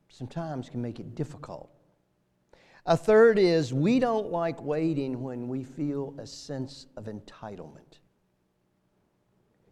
sometimes 0.09 0.69
can 0.69 0.83
make 0.83 1.01
it 1.01 1.15
difficult. 1.15 1.71
A 2.87 2.97
third 2.97 3.39
is 3.39 3.73
we 3.73 3.99
don't 3.99 4.31
like 4.31 4.63
waiting 4.63 5.23
when 5.23 5.49
we 5.49 5.63
feel 5.63 6.15
a 6.19 6.27
sense 6.27 6.87
of 6.97 7.05
entitlement. 7.05 7.99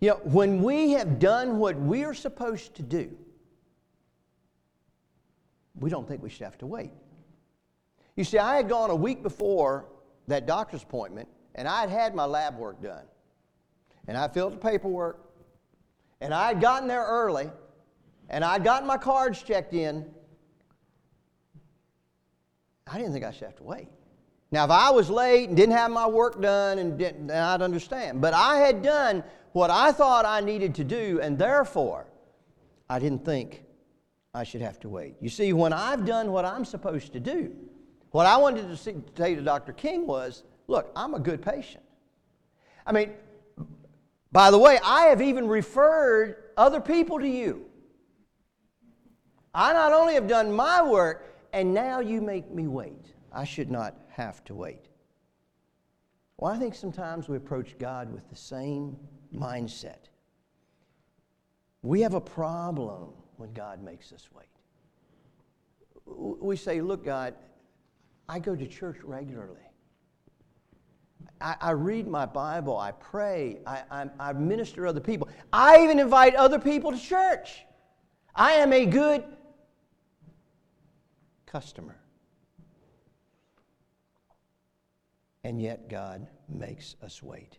You 0.01 0.11
know, 0.11 0.21
when 0.25 0.63
we 0.63 0.93
have 0.93 1.19
done 1.19 1.59
what 1.59 1.77
we're 1.77 2.15
supposed 2.15 2.75
to 2.77 2.83
do, 2.83 3.17
we 5.81 5.91
don't 5.91 6.07
think 6.07 6.23
we 6.23 6.31
should 6.31 6.45
have 6.45 6.59
to 6.59 6.67
wait. 6.67 6.93
You 8.17 8.25
see, 8.25 8.39
I 8.39 8.57
had 8.57 8.69
gone 8.69 8.91
a 8.91 8.95
week 8.95 9.23
before 9.23 9.87
that 10.29 10.47
doctor's 10.47 10.83
appointment, 10.83 11.29
and 11.55 11.67
I 11.67 11.81
had 11.81 11.91
had 11.91 12.15
my 12.15 12.27
lab 12.27 12.59
work 12.59 12.83
done. 12.83 13.05
And 14.07 14.17
I 14.17 14.29
filled 14.29 14.53
the 14.53 14.59
paperwork, 14.59 15.33
and 16.21 16.35
I 16.35 16.49
had 16.49 16.61
gotten 16.61 16.87
there 16.87 17.05
early, 17.05 17.51
and 18.29 18.45
I'd 18.45 18.63
gotten 18.63 18.87
my 18.87 18.99
cards 18.99 19.43
checked 19.43 19.75
in. 19.75 20.07
I 22.87 22.99
didn't 22.99 23.13
think 23.13 23.25
I 23.25 23.33
should 23.33 23.45
have 23.45 23.57
to 23.57 23.63
wait. 23.63 23.89
Now, 24.53 24.65
if 24.65 24.71
I 24.71 24.91
was 24.91 25.09
late 25.09 25.49
and 25.49 25.57
didn't 25.57 25.77
have 25.77 25.91
my 25.91 26.07
work 26.07 26.41
done, 26.43 26.79
and 26.79 26.99
then 26.99 27.31
I'd 27.31 27.63
understand. 27.63 28.21
But 28.21 28.35
I 28.35 28.57
had 28.57 28.83
done 28.83 29.23
what 29.53 29.71
I 29.71 29.93
thought 29.93 30.27
I 30.27 30.41
needed 30.41 30.75
to 30.77 30.85
do, 30.85 31.21
and 31.23 31.39
therefore, 31.39 32.07
I 32.89 32.99
didn't 32.99 33.25
think 33.25 33.65
I 34.33 34.45
should 34.45 34.61
have 34.61 34.79
to 34.81 34.89
wait. 34.89 35.17
You 35.21 35.29
see, 35.29 35.53
when 35.53 35.73
I've 35.73 36.05
done 36.05 36.31
what 36.31 36.45
I'm 36.45 36.65
supposed 36.65 37.13
to 37.13 37.21
do, 37.21 37.53
what 38.13 38.27
I 38.27 38.37
wanted 38.37 38.69
to, 38.69 38.77
say 38.77 39.35
to 39.35 39.43
Dr. 39.43 39.73
King 39.73 40.07
was 40.07 40.45
look, 40.67 40.91
I'm 40.95 41.15
a 41.15 41.19
good 41.19 41.43
patient. 41.43 41.85
I 42.87 42.93
mean, 42.93 43.13
by 44.33 44.51
the 44.51 44.59
way, 44.59 44.79
I 44.85 45.07
have 45.07 45.21
even 45.21 45.49
referred 45.49 46.51
other 46.57 46.81
people 46.81 47.19
to 47.19 47.29
you. 47.29 47.67
I 49.53 49.73
not 49.73 49.93
only 49.93 50.15
have 50.15 50.29
done 50.29 50.53
my 50.53 50.81
work, 50.81 51.37
and 51.53 51.75
now 51.75 51.99
you 51.99 52.21
make 52.21 52.51
me 52.53 52.69
wait. 52.69 53.07
I 53.33 53.45
should 53.45 53.71
not 53.71 53.97
have 54.09 54.45
to 54.45 54.55
wait. 54.55 54.87
Well, 56.37 56.53
I 56.53 56.59
think 56.59 56.75
sometimes 56.75 57.29
we 57.29 57.37
approach 57.37 57.77
God 57.79 58.13
with 58.13 58.29
the 58.31 58.37
same 58.37 58.97
mindset. 59.35 60.09
We 61.83 62.01
have 62.03 62.15
a 62.15 62.21
problem 62.21 63.13
when 63.41 63.53
God 63.55 63.83
makes 63.83 64.13
us 64.13 64.29
wait. 64.35 64.47
We 66.05 66.57
say, 66.57 66.83
Look, 66.83 67.05
God, 67.05 67.35
I 68.29 68.39
go 68.39 68.55
to 68.55 68.67
church 68.67 68.99
regularly. 69.03 69.63
I, 71.41 71.57
I 71.59 71.71
read 71.71 72.07
my 72.07 72.27
Bible, 72.27 72.77
I 72.77 72.93
pray, 72.93 73.61
I, 73.67 73.83
I, 73.91 74.11
I 74.21 74.33
minister 74.35 74.83
to 74.83 74.89
other 74.89 75.01
people. 75.01 75.29
I 75.53 75.83
even 75.83 75.99
invite 75.99 76.35
other 76.35 76.59
people 76.59 76.93
to 76.93 76.99
church. 76.99 77.65
I 78.35 78.53
am 78.53 78.75
a 78.75 78.85
good 78.85 79.25
customer. 81.47 81.97
And 85.45 85.63
yet, 85.63 85.89
God 85.89 86.27
makes 86.47 86.97
us 87.03 87.23
wait. 87.23 87.57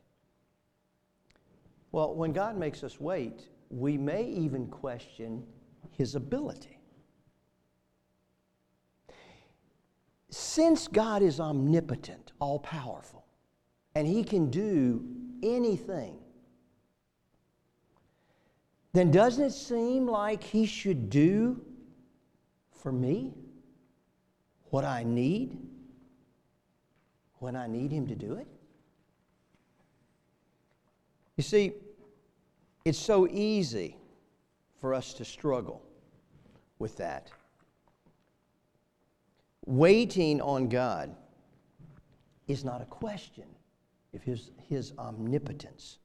Well, 1.91 2.13
when 2.13 2.31
God 2.31 2.55
makes 2.55 2.83
us 2.83 2.99
wait, 2.99 3.47
we 3.71 3.97
may 3.97 4.23
even 4.25 4.67
question 4.67 5.43
his 5.97 6.15
ability. 6.15 6.79
Since 10.29 10.87
God 10.87 11.21
is 11.21 11.39
omnipotent, 11.39 12.31
all 12.39 12.59
powerful, 12.59 13.25
and 13.95 14.07
he 14.07 14.23
can 14.23 14.49
do 14.49 15.03
anything, 15.43 16.17
then 18.93 19.11
doesn't 19.11 19.45
it 19.45 19.51
seem 19.51 20.07
like 20.07 20.43
he 20.43 20.65
should 20.65 21.09
do 21.09 21.61
for 22.71 22.91
me 22.91 23.33
what 24.69 24.85
I 24.85 25.03
need 25.03 25.57
when 27.39 27.55
I 27.55 27.67
need 27.67 27.91
him 27.91 28.07
to 28.07 28.15
do 28.15 28.35
it? 28.35 28.47
You 31.37 31.43
see, 31.43 31.73
it's 32.85 32.99
so 32.99 33.27
easy 33.27 33.97
for 34.81 34.95
us 34.95 35.13
to 35.13 35.23
struggle 35.23 35.83
with 36.79 36.97
that. 36.97 37.29
Waiting 39.67 40.41
on 40.41 40.67
God 40.67 41.15
is 42.47 42.65
not 42.65 42.81
a 42.81 42.85
question 42.85 43.45
of 44.15 44.23
his, 44.23 44.49
his 44.67 44.91
omnipotence. 44.97 45.99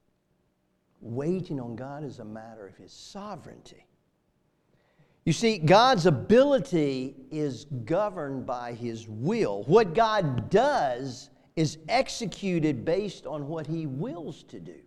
Waiting 1.01 1.59
on 1.59 1.75
God 1.75 2.05
is 2.05 2.19
a 2.19 2.25
matter 2.25 2.67
of 2.67 2.77
his 2.77 2.93
sovereignty. 2.93 3.87
You 5.25 5.33
see, 5.33 5.59
God's 5.59 6.07
ability 6.07 7.17
is 7.31 7.65
governed 7.85 8.47
by 8.47 8.75
his 8.75 9.09
will. 9.09 9.65
What 9.65 9.95
God 9.95 10.51
does 10.51 11.31
is 11.57 11.79
executed 11.89 12.85
based 12.85 13.27
on 13.27 13.49
what 13.49 13.67
he 13.67 13.87
wills 13.87 14.45
to 14.45 14.61
do. 14.61 14.86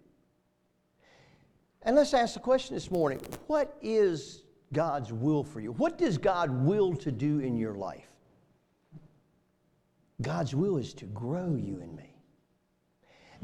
And 1.84 1.96
let's 1.96 2.14
ask 2.14 2.34
the 2.34 2.40
question 2.40 2.76
this 2.76 2.92
morning 2.92 3.22
what 3.48 3.78
is 3.82 4.44
God's 4.74 5.12
will 5.12 5.44
for 5.44 5.60
you? 5.60 5.72
What 5.74 5.98
does 5.98 6.18
God 6.18 6.50
will 6.50 6.96
to 6.98 7.12
do 7.12 7.40
in 7.40 7.58
your 7.58 7.74
life? 7.74 8.12
God's 10.22 10.54
will 10.54 10.78
is 10.78 10.94
to 10.96 11.06
grow 11.06 11.56
you 11.56 11.80
and 11.82 11.96
me. 11.96 12.14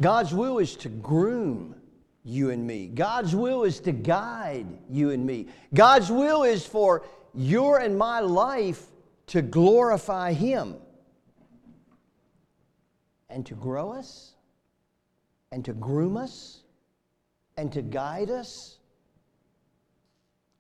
God's 0.02 0.34
will 0.34 0.60
is 0.60 0.76
to 0.78 0.90
groom 0.90 1.76
you 2.26 2.50
and 2.50 2.68
me. 2.68 2.88
God's 2.88 3.36
will 3.36 3.64
is 3.64 3.80
to 3.82 3.94
guide 3.94 4.68
you 4.90 5.12
and 5.12 5.26
me. 5.26 5.48
God's 5.74 6.12
will 6.12 6.44
is 6.44 6.66
for 6.66 7.06
your 7.34 7.80
and 7.80 7.98
my 7.98 8.20
life 8.20 8.88
to 9.28 9.42
glorify 9.42 10.34
Him 10.34 10.76
and 13.30 13.46
to 13.46 13.56
grow 13.56 13.92
us 13.92 14.34
and 15.52 15.64
to 15.64 15.74
groom 15.74 16.18
us 16.18 16.64
and 17.58 17.72
to 17.72 17.82
guide 17.82 18.30
us 18.30 18.80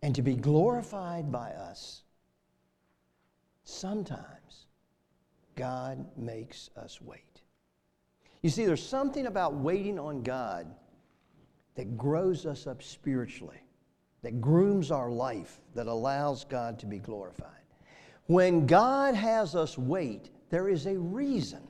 and 0.01 0.15
to 0.15 0.21
be 0.21 0.35
glorified 0.35 1.31
by 1.31 1.49
us. 1.51 2.03
Sometimes 3.63 4.67
God 5.55 6.05
makes 6.17 6.69
us 6.77 7.01
wait. 7.01 7.41
You 8.41 8.49
see, 8.49 8.65
there's 8.65 8.85
something 8.85 9.25
about 9.25 9.55
waiting 9.55 9.97
on 9.97 10.21
God 10.21 10.67
that 11.75 11.97
grows 11.97 12.45
us 12.45 12.67
up 12.67 12.83
spiritually, 12.83 13.61
that 14.21 14.39
grooms 14.39 14.91
our 14.91 15.09
life, 15.09 15.59
that 15.73 15.87
allows 15.87 16.45
God 16.45 16.77
to 16.79 16.85
be 16.85 16.99
glorified. 16.99 17.49
When 18.27 18.65
God 18.65 19.15
has 19.15 19.55
us 19.55 19.77
wait, 19.77 20.29
there 20.49 20.69
is 20.69 20.85
a 20.85 20.97
reason. 20.97 21.67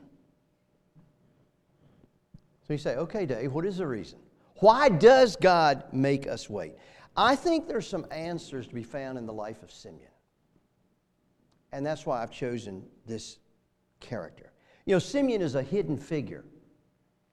So 2.67 2.73
you 2.73 2.77
say, 2.77 2.95
okay, 2.95 3.25
Dave, 3.25 3.53
what 3.53 3.65
is 3.65 3.77
the 3.77 3.87
reason? 3.87 4.19
Why 4.55 4.89
does 4.89 5.35
God 5.35 5.83
make 5.91 6.27
us 6.27 6.49
wait? 6.49 6.73
I 7.17 7.35
think 7.35 7.67
there's 7.67 7.87
some 7.87 8.05
answers 8.11 8.67
to 8.67 8.73
be 8.73 8.83
found 8.83 9.17
in 9.17 9.25
the 9.25 9.33
life 9.33 9.63
of 9.63 9.71
Simeon. 9.71 10.09
And 11.71 11.85
that's 11.85 12.05
why 12.05 12.21
I've 12.21 12.31
chosen 12.31 12.85
this 13.05 13.39
character. 13.99 14.51
You 14.85 14.95
know, 14.95 14.99
Simeon 14.99 15.41
is 15.41 15.55
a 15.55 15.61
hidden 15.63 15.97
figure 15.97 16.45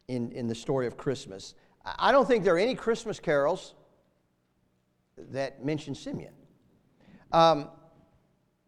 in, 0.08 0.32
in 0.32 0.46
the 0.48 0.54
story 0.54 0.86
of 0.86 0.96
Christmas. 0.96 1.54
I 1.84 2.12
don't 2.12 2.26
think 2.26 2.44
there 2.44 2.54
are 2.54 2.58
any 2.58 2.74
Christmas 2.74 3.20
carols 3.20 3.74
that 5.16 5.64
mention 5.64 5.94
Simeon. 5.94 6.32
Um, 7.32 7.68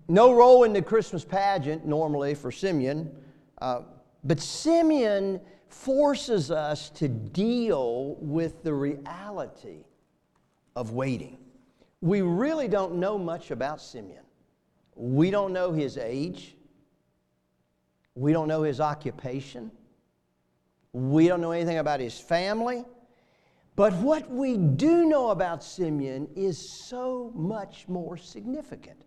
no 0.08 0.34
role 0.34 0.64
in 0.64 0.72
the 0.72 0.82
Christmas 0.82 1.24
pageant 1.24 1.86
normally 1.86 2.34
for 2.34 2.50
Simeon, 2.52 3.14
uh, 3.60 3.80
but 4.22 4.40
Simeon 4.40 5.40
forces 5.74 6.50
us 6.50 6.88
to 6.88 7.08
deal 7.08 8.16
with 8.20 8.62
the 8.62 8.72
reality 8.72 9.84
of 10.74 10.92
waiting. 10.92 11.38
We 12.00 12.22
really 12.22 12.68
don't 12.68 12.96
know 12.96 13.18
much 13.18 13.50
about 13.50 13.80
Simeon. 13.80 14.24
We 14.94 15.30
don't 15.30 15.52
know 15.52 15.72
his 15.72 15.98
age. 15.98 16.56
We 18.14 18.32
don't 18.32 18.48
know 18.48 18.62
his 18.62 18.80
occupation. 18.80 19.70
We 20.92 21.28
don't 21.28 21.40
know 21.40 21.52
anything 21.52 21.78
about 21.78 22.00
his 22.00 22.18
family. 22.18 22.84
But 23.76 23.92
what 23.94 24.30
we 24.30 24.56
do 24.56 25.06
know 25.06 25.30
about 25.30 25.62
Simeon 25.62 26.28
is 26.36 26.56
so 26.56 27.32
much 27.34 27.88
more 27.88 28.16
significant. 28.16 29.02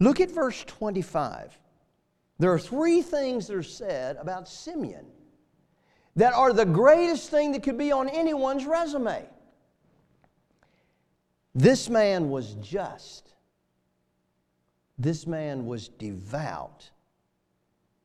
Look 0.00 0.20
at 0.20 0.30
verse 0.30 0.64
25. 0.66 1.56
There 2.38 2.52
are 2.52 2.58
three 2.58 3.02
things 3.02 3.46
that 3.46 3.56
are 3.56 3.62
said 3.62 4.16
about 4.16 4.48
Simeon 4.48 5.04
that 6.16 6.34
are 6.34 6.52
the 6.52 6.66
greatest 6.66 7.30
thing 7.30 7.52
that 7.52 7.62
could 7.62 7.78
be 7.78 7.92
on 7.92 8.08
anyone's 8.08 8.66
resume. 8.66 9.24
This 11.54 11.88
man 11.88 12.30
was 12.30 12.54
just. 12.54 13.34
This 14.98 15.26
man 15.26 15.66
was 15.66 15.88
devout. 15.88 16.90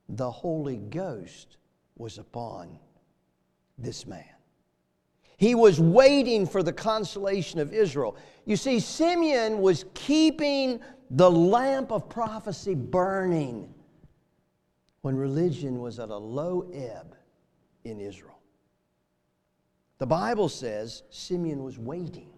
The 0.10 0.30
Holy 0.30 0.78
Ghost 0.78 1.58
was 1.98 2.18
upon 2.18 2.80
this 3.78 4.06
man. 4.08 4.24
He 5.38 5.54
was 5.54 5.80
waiting 5.80 6.48
for 6.48 6.64
the 6.64 6.72
consolation 6.72 7.60
of 7.60 7.74
Israel. 7.74 8.16
You 8.46 8.56
see, 8.56 8.80
Simeon 8.80 9.60
was 9.60 9.86
keeping 9.94 10.80
the 11.10 11.30
lamp 11.30 11.92
of 11.92 12.08
prophecy 12.08 12.76
burning 12.76 13.74
when 15.02 15.16
religion 15.16 15.80
was 15.80 16.00
at 16.00 16.10
a 16.10 16.18
low 16.18 16.70
ebb 16.74 17.16
in 17.86 18.00
Israel. 18.00 18.40
The 19.98 20.06
Bible 20.06 20.50
says 20.50 21.04
Simeon 21.10 21.64
was 21.64 21.80
waiting. 21.80 22.30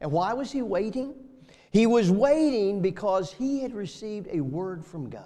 And 0.00 0.10
why 0.10 0.32
was 0.32 0.50
he 0.50 0.62
waiting? 0.62 1.14
He 1.70 1.86
was 1.86 2.10
waiting 2.10 2.82
because 2.82 3.32
he 3.32 3.60
had 3.60 3.74
received 3.74 4.28
a 4.32 4.40
word 4.40 4.84
from 4.84 5.08
God. 5.08 5.24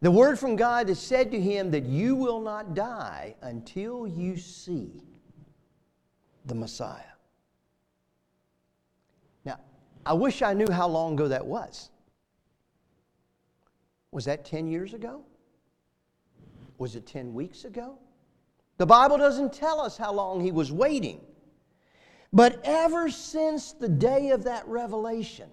The 0.00 0.10
word 0.10 0.38
from 0.38 0.54
God 0.54 0.86
that 0.86 0.94
said 0.94 1.32
to 1.32 1.40
him 1.40 1.72
that 1.72 1.84
you 1.84 2.14
will 2.14 2.40
not 2.40 2.74
die 2.74 3.34
until 3.42 4.06
you 4.06 4.36
see 4.36 5.02
the 6.46 6.54
Messiah. 6.54 7.02
Now, 9.44 9.58
I 10.06 10.12
wish 10.12 10.42
I 10.42 10.54
knew 10.54 10.70
how 10.70 10.86
long 10.86 11.14
ago 11.14 11.26
that 11.26 11.44
was. 11.44 11.90
Was 14.12 14.24
that 14.26 14.44
10 14.44 14.68
years 14.68 14.94
ago? 14.94 15.24
Was 16.78 16.94
it 16.94 17.06
10 17.06 17.34
weeks 17.34 17.64
ago? 17.64 17.98
The 18.78 18.86
Bible 18.86 19.18
doesn't 19.18 19.52
tell 19.52 19.80
us 19.80 19.96
how 19.96 20.12
long 20.12 20.40
he 20.40 20.52
was 20.52 20.72
waiting. 20.72 21.20
But 22.32 22.60
ever 22.64 23.10
since 23.10 23.72
the 23.72 23.88
day 23.88 24.30
of 24.30 24.44
that 24.44 24.66
revelation, 24.68 25.50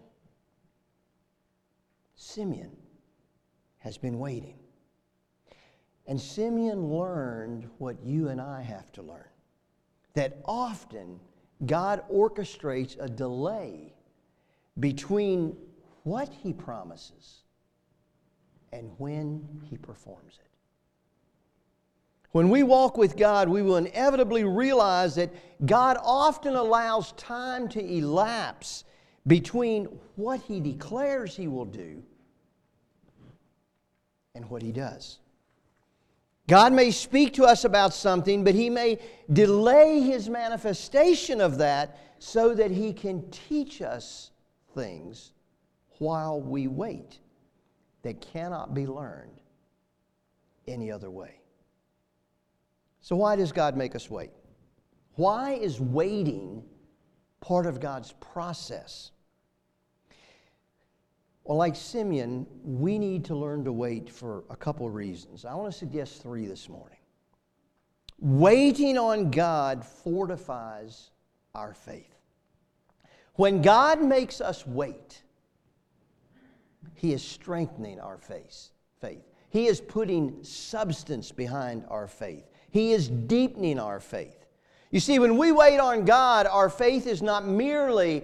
Simeon 2.15 2.75
has 3.79 3.97
been 3.97 4.19
waiting. 4.19 4.57
And 6.07 6.19
Simeon 6.19 6.89
learned 6.93 7.67
what 7.79 7.97
you 8.03 8.29
and 8.29 8.39
I 8.39 8.61
have 8.61 8.91
to 8.93 9.01
learn 9.01 9.25
that 10.13 10.37
often 10.45 11.19
God 11.65 12.03
orchestrates 12.11 12.95
a 12.99 13.09
delay 13.09 13.93
between 14.79 15.55
what 16.03 16.29
he 16.29 16.53
promises 16.53 17.43
and 18.71 18.91
when 18.97 19.47
he 19.69 19.77
performs 19.77 20.39
it. 20.39 20.54
When 22.35 22.49
we 22.49 22.63
walk 22.63 22.97
with 22.97 23.15
God, 23.15 23.47
we 23.47 23.61
will 23.61 23.77
inevitably 23.77 24.43
realize 24.43 25.15
that 25.15 25.33
God 25.65 25.95
often 26.03 26.57
allows 26.57 27.13
time 27.13 27.69
to 27.69 27.79
elapse 27.79 28.83
between 29.25 29.85
what 30.17 30.41
he 30.41 30.59
declares 30.59 31.33
he 31.33 31.47
will 31.47 31.63
do 31.63 32.03
and 34.35 34.43
what 34.49 34.61
he 34.61 34.73
does. 34.73 35.19
God 36.49 36.73
may 36.73 36.91
speak 36.91 37.31
to 37.35 37.45
us 37.45 37.63
about 37.63 37.93
something, 37.93 38.43
but 38.43 38.53
he 38.53 38.69
may 38.69 38.99
delay 39.31 40.01
his 40.01 40.27
manifestation 40.27 41.39
of 41.39 41.57
that 41.59 41.97
so 42.19 42.53
that 42.53 42.69
he 42.69 42.91
can 42.91 43.31
teach 43.31 43.81
us 43.81 44.31
things 44.73 45.31
while 45.99 46.41
we 46.41 46.67
wait 46.67 47.17
that 48.01 48.19
cannot 48.19 48.73
be 48.73 48.85
learned 48.85 49.39
any 50.67 50.91
other 50.91 51.09
way. 51.09 51.39
So, 53.05 53.15
why 53.15 53.35
does 53.35 53.51
God 53.51 53.77
make 53.77 53.95
us 53.95 54.09
wait? 54.09 54.31
Why 55.13 55.51
is 55.51 55.79
waiting 55.79 56.63
part 57.39 57.67
of 57.67 57.79
God's 57.79 58.13
process? 58.13 59.11
Well, 61.43 61.55
like 61.55 61.75
Simeon, 61.75 62.47
we 62.63 62.97
need 62.97 63.23
to 63.25 63.35
learn 63.35 63.63
to 63.65 63.71
wait 63.71 64.09
for 64.09 64.43
a 64.49 64.55
couple 64.55 64.89
reasons. 64.89 65.45
I 65.45 65.53
want 65.53 65.71
to 65.71 65.77
suggest 65.77 66.23
three 66.23 66.47
this 66.47 66.67
morning. 66.67 66.97
Waiting 68.17 68.97
on 68.97 69.29
God 69.29 69.85
fortifies 69.85 71.11
our 71.53 71.75
faith. 71.75 72.17
When 73.35 73.61
God 73.61 74.01
makes 74.03 74.41
us 74.41 74.65
wait, 74.65 75.21
He 76.95 77.13
is 77.13 77.21
strengthening 77.21 77.99
our 77.99 78.17
faith. 78.17 78.71
faith. 78.99 79.21
He 79.51 79.67
is 79.67 79.79
putting 79.79 80.43
substance 80.43 81.31
behind 81.31 81.85
our 81.87 82.07
faith. 82.07 82.49
He 82.75 82.91
is 82.91 83.07
deepening 83.07 83.79
our 83.79 84.01
faith. 84.01 84.47
You 84.91 84.99
see, 84.99 85.17
when 85.17 85.37
we 85.37 85.53
wait 85.53 85.79
on 85.79 86.03
God, 86.03 86.45
our 86.45 86.69
faith 86.69 87.07
is 87.07 87.21
not 87.21 87.47
merely 87.47 88.21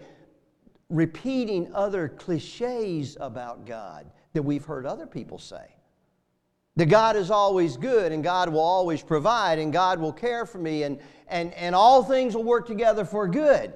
repeating 0.90 1.74
other 1.74 2.10
cliches 2.10 3.16
about 3.22 3.66
God 3.66 4.12
that 4.34 4.44
we've 4.44 4.66
heard 4.66 4.86
other 4.86 5.08
people 5.08 5.38
say. 5.38 5.74
That 6.76 6.88
God 6.88 7.16
is 7.16 7.32
always 7.32 7.78
good 7.78 8.12
and 8.12 8.26
God 8.26 8.50
will 8.50 8.60
always 8.60 9.02
provide 9.02 9.58
and 9.58 9.72
God 9.72 10.02
will 10.02 10.12
care 10.12 10.46
for 10.46 10.58
me 10.58 10.84
and, 10.84 11.00
and, 11.30 11.54
and 11.54 11.74
all 11.74 12.04
things 12.04 12.36
will 12.36 12.44
work 12.44 12.68
together 12.68 13.06
for 13.06 13.30
good. 13.30 13.72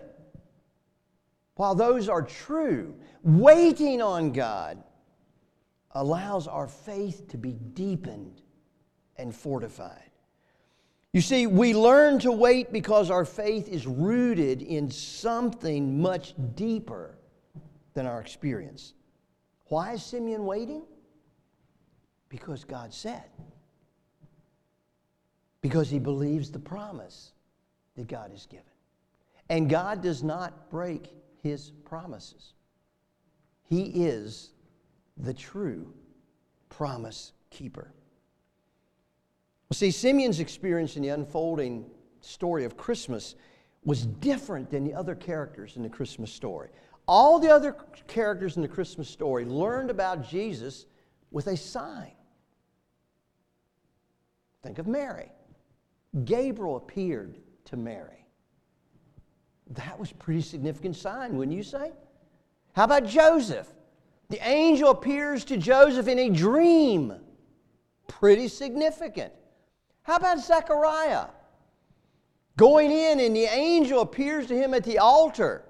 While 1.53 1.75
those 1.75 2.09
are 2.09 2.21
true, 2.21 2.95
waiting 3.23 4.01
on 4.01 4.33
God 4.33 4.83
allows 5.91 6.49
our 6.49 6.67
faith 6.67 7.29
to 7.29 7.38
be 7.38 7.53
deepened 7.53 8.41
and 9.15 9.33
fortified. 9.33 10.11
You 11.15 11.21
see, 11.21 11.47
we 11.47 11.73
learn 11.73 12.19
to 12.19 12.32
wait 12.34 12.73
because 12.73 13.10
our 13.10 13.23
faith 13.23 13.69
is 13.69 13.88
rooted 13.88 14.62
in 14.62 14.91
something 14.91 16.01
much 16.01 16.34
deeper 16.56 17.17
than 17.93 18.06
our 18.06 18.19
experience. 18.19 18.95
Why 19.67 19.93
is 19.93 20.04
Simeon 20.04 20.45
waiting? 20.45 20.82
Because 22.28 22.65
God 22.65 22.93
said. 22.93 23.23
Because 25.62 25.89
he 25.89 25.99
believes 25.99 26.51
the 26.51 26.60
promise 26.60 27.32
that 27.95 28.10
God 28.10 28.32
has 28.32 28.45
given. 28.45 28.65
And 29.47 29.69
God 29.69 30.01
does 30.01 30.21
not 30.21 30.69
break 30.69 31.13
his 31.41 31.71
promises. 31.86 32.56
He 33.63 33.84
is 34.04 34.49
the 35.15 35.34
true 35.34 35.93
promise 36.67 37.32
keeper. 37.51 37.93
Well, 39.69 39.75
see, 39.75 39.91
Simeon's 39.91 40.39
experience 40.39 40.95
in 40.95 41.01
the 41.01 41.10
unfolding 41.10 41.86
story 42.21 42.65
of 42.65 42.78
Christmas 42.78 43.36
was 43.84 44.06
different 44.06 44.69
than 44.69 44.84
the 44.84 44.93
other 44.93 45.15
characters 45.15 45.75
in 45.75 45.84
the 45.84 45.89
Christmas 45.89 46.32
story. 46.32 46.69
All 47.08 47.39
the 47.39 47.49
other 47.49 47.75
characters 48.08 48.56
in 48.56 48.62
the 48.62 48.67
Christmas 48.67 49.10
story 49.10 49.45
learned 49.45 49.89
about 49.89 50.28
Jesus 50.28 50.86
with 51.32 51.47
a 51.47 51.58
sign. 51.58 52.12
Think 54.63 54.80
of 54.80 54.88
Mary. 54.88 55.32
Gabriel 56.23 56.78
appeared 56.78 57.36
to 57.65 57.78
Mary. 57.78 58.25
That 59.71 59.99
was 59.99 60.12
a 60.12 60.15
pretty 60.15 60.41
significant 60.41 60.95
sign, 60.95 61.38
wouldn't 61.38 61.56
you 61.56 61.63
say? 61.63 61.91
How 62.73 62.84
about 62.84 63.06
Joseph? 63.06 63.71
The 64.30 64.47
angel 64.47 64.89
appears 64.89 65.45
to 65.45 65.58
Joseph 65.58 66.08
in 66.08 66.17
a 66.17 66.30
dream. 66.30 67.13
Pretty 68.08 68.47
significant. 68.47 69.34
How 70.06 70.18
about 70.18 70.39
Zechariah? 70.39 71.26
Going 72.58 72.91
in, 72.91 73.20
and 73.20 73.36
the 73.36 73.46
angel 73.46 74.02
appears 74.02 74.46
to 74.48 74.56
him 74.56 74.76
at 74.76 74.84
the 74.84 75.00
altar 75.00 75.63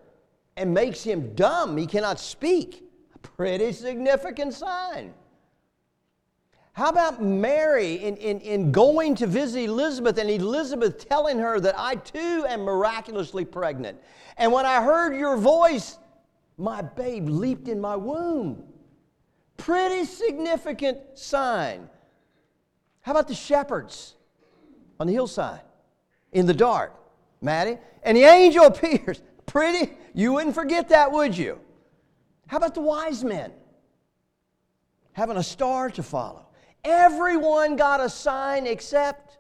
and 0.58 0.74
makes 0.74 1.02
him 1.02 1.34
dumb. 1.36 1.78
He 1.78 1.88
cannot 1.88 2.20
speak. 2.20 2.84
A 3.16 3.18
pretty 3.20 3.72
significant 3.72 4.54
sign. 4.54 5.14
How 6.74 6.90
about 6.90 7.24
Mary 7.24 7.94
in, 7.94 8.18
in, 8.18 8.42
in 8.42 8.74
going 8.74 9.16
to 9.16 9.26
visit 9.26 9.62
Elizabeth 9.62 10.18
and 10.18 10.30
Elizabeth 10.30 11.08
telling 11.08 11.40
her 11.40 11.62
that 11.62 11.76
I 11.78 11.96
too 11.96 12.46
am 12.46 12.64
miraculously 12.64 13.46
pregnant? 13.46 13.98
And 14.36 14.52
when 14.52 14.66
I 14.66 14.84
heard 14.84 15.16
your 15.16 15.38
voice, 15.38 15.98
my 16.58 16.82
babe 16.82 17.30
leaped 17.30 17.70
in 17.70 17.80
my 17.80 17.96
womb. 17.96 18.66
Pretty 19.56 20.04
significant 20.04 21.00
sign. 21.14 21.90
How 23.00 23.14
about 23.14 23.30
the 23.30 23.36
shepherds? 23.36 24.16
On 25.00 25.08
the 25.08 25.14
hillside 25.14 25.62
in 26.32 26.46
the 26.46 26.54
dark, 26.54 26.94
Maddie. 27.42 27.78
And 28.04 28.18
the 28.18 28.24
angel 28.24 28.66
appears. 28.66 29.22
Pretty, 29.46 29.94
you 30.14 30.34
wouldn't 30.34 30.56
forget 30.56 30.90
that, 30.90 31.12
would 31.12 31.38
you? 31.38 31.60
How 32.48 32.58
about 32.58 32.74
the 32.74 32.82
wise 32.82 33.24
men? 33.24 33.52
Having 35.14 35.38
a 35.38 35.44
star 35.44 35.90
to 35.92 36.04
follow. 36.04 36.48
Everyone 36.84 37.76
got 37.76 38.00
a 38.00 38.10
sign 38.10 38.68
except 38.68 39.38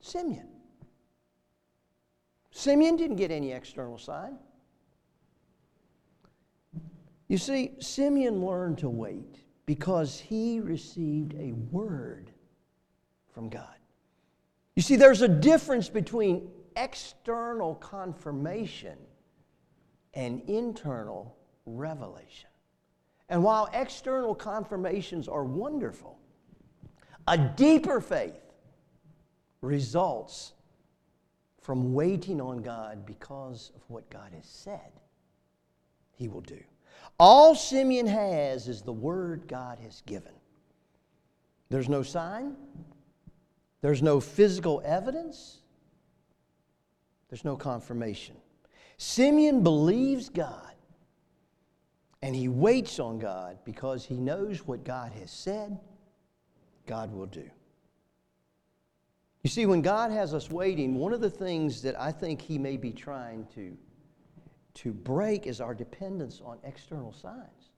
Simeon. 0.00 0.48
Simeon 2.50 2.96
didn't 2.96 3.16
get 3.16 3.30
any 3.30 3.52
external 3.52 3.98
sign. 3.98 4.38
You 7.28 7.38
see, 7.38 7.72
Simeon 7.78 8.44
learned 8.44 8.78
to 8.78 8.88
wait 8.88 9.44
because 9.66 10.18
he 10.18 10.60
received 10.60 11.34
a 11.34 11.52
word 11.52 12.30
from 13.32 13.48
God. 13.48 13.77
You 14.78 14.82
see, 14.82 14.94
there's 14.94 15.22
a 15.22 15.28
difference 15.28 15.88
between 15.88 16.52
external 16.76 17.74
confirmation 17.74 18.96
and 20.14 20.40
internal 20.48 21.36
revelation. 21.66 22.48
And 23.28 23.42
while 23.42 23.68
external 23.72 24.36
confirmations 24.36 25.26
are 25.26 25.42
wonderful, 25.42 26.16
a 27.26 27.36
deeper 27.36 28.00
faith 28.00 28.38
results 29.62 30.52
from 31.60 31.92
waiting 31.92 32.40
on 32.40 32.58
God 32.58 33.04
because 33.04 33.72
of 33.74 33.82
what 33.88 34.08
God 34.10 34.30
has 34.32 34.46
said 34.46 34.92
He 36.12 36.28
will 36.28 36.42
do. 36.42 36.62
All 37.18 37.56
Simeon 37.56 38.06
has 38.06 38.68
is 38.68 38.82
the 38.82 38.92
word 38.92 39.48
God 39.48 39.80
has 39.80 40.02
given. 40.06 40.34
There's 41.68 41.88
no 41.88 42.04
sign, 42.04 42.54
there's 43.80 44.02
no 44.02 44.20
physical 44.20 44.82
evidence, 44.84 45.58
there's 47.28 47.44
no 47.44 47.56
confirmation. 47.56 48.36
Simeon 48.96 49.62
believes 49.62 50.28
God 50.28 50.74
and 52.22 52.34
he 52.34 52.48
waits 52.48 52.98
on 52.98 53.18
God 53.18 53.58
because 53.64 54.04
he 54.04 54.16
knows 54.16 54.66
what 54.66 54.84
God 54.84 55.12
has 55.12 55.30
said, 55.30 55.78
God 56.86 57.12
will 57.12 57.26
do. 57.26 57.48
You 59.44 59.50
see, 59.50 59.66
when 59.66 59.82
God 59.82 60.10
has 60.10 60.34
us 60.34 60.50
waiting, 60.50 60.96
one 60.96 61.12
of 61.12 61.20
the 61.20 61.30
things 61.30 61.80
that 61.82 61.98
I 61.98 62.10
think 62.10 62.42
he 62.42 62.58
may 62.58 62.76
be 62.76 62.92
trying 62.92 63.46
to, 63.54 63.76
to 64.74 64.92
break 64.92 65.46
is 65.46 65.60
our 65.60 65.74
dependence 65.74 66.42
on 66.44 66.58
external 66.64 67.12
signs. 67.12 67.70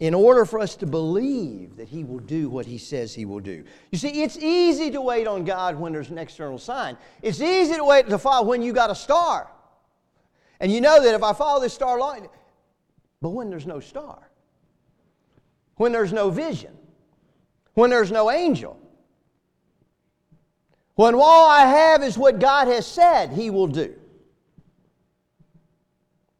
In 0.00 0.12
order 0.12 0.44
for 0.44 0.58
us 0.58 0.74
to 0.76 0.86
believe 0.86 1.76
that 1.76 1.88
He 1.88 2.02
will 2.02 2.18
do 2.18 2.48
what 2.48 2.66
He 2.66 2.78
says 2.78 3.14
He 3.14 3.24
will 3.24 3.40
do. 3.40 3.64
You 3.92 3.98
see, 3.98 4.22
it's 4.22 4.36
easy 4.36 4.90
to 4.90 5.00
wait 5.00 5.26
on 5.26 5.44
God 5.44 5.78
when 5.78 5.92
there's 5.92 6.10
an 6.10 6.18
external 6.18 6.58
sign. 6.58 6.96
It's 7.22 7.40
easy 7.40 7.76
to 7.76 7.84
wait 7.84 8.08
to 8.08 8.18
follow 8.18 8.46
when 8.46 8.62
you 8.62 8.72
got 8.72 8.90
a 8.90 8.94
star. 8.94 9.50
And 10.58 10.72
you 10.72 10.80
know 10.80 11.02
that 11.02 11.14
if 11.14 11.22
I 11.22 11.32
follow 11.32 11.60
this 11.60 11.74
star 11.74 11.98
line, 11.98 12.26
but 13.20 13.30
when 13.30 13.50
there's 13.50 13.66
no 13.66 13.80
star, 13.80 14.30
when 15.76 15.92
there's 15.92 16.12
no 16.12 16.30
vision, 16.30 16.76
when 17.74 17.90
there's 17.90 18.10
no 18.10 18.30
angel, 18.30 18.80
when 20.96 21.14
all 21.14 21.48
I 21.48 21.66
have 21.66 22.02
is 22.02 22.18
what 22.18 22.38
God 22.40 22.66
has 22.68 22.86
said 22.86 23.30
He 23.30 23.50
will 23.50 23.66
do, 23.66 23.94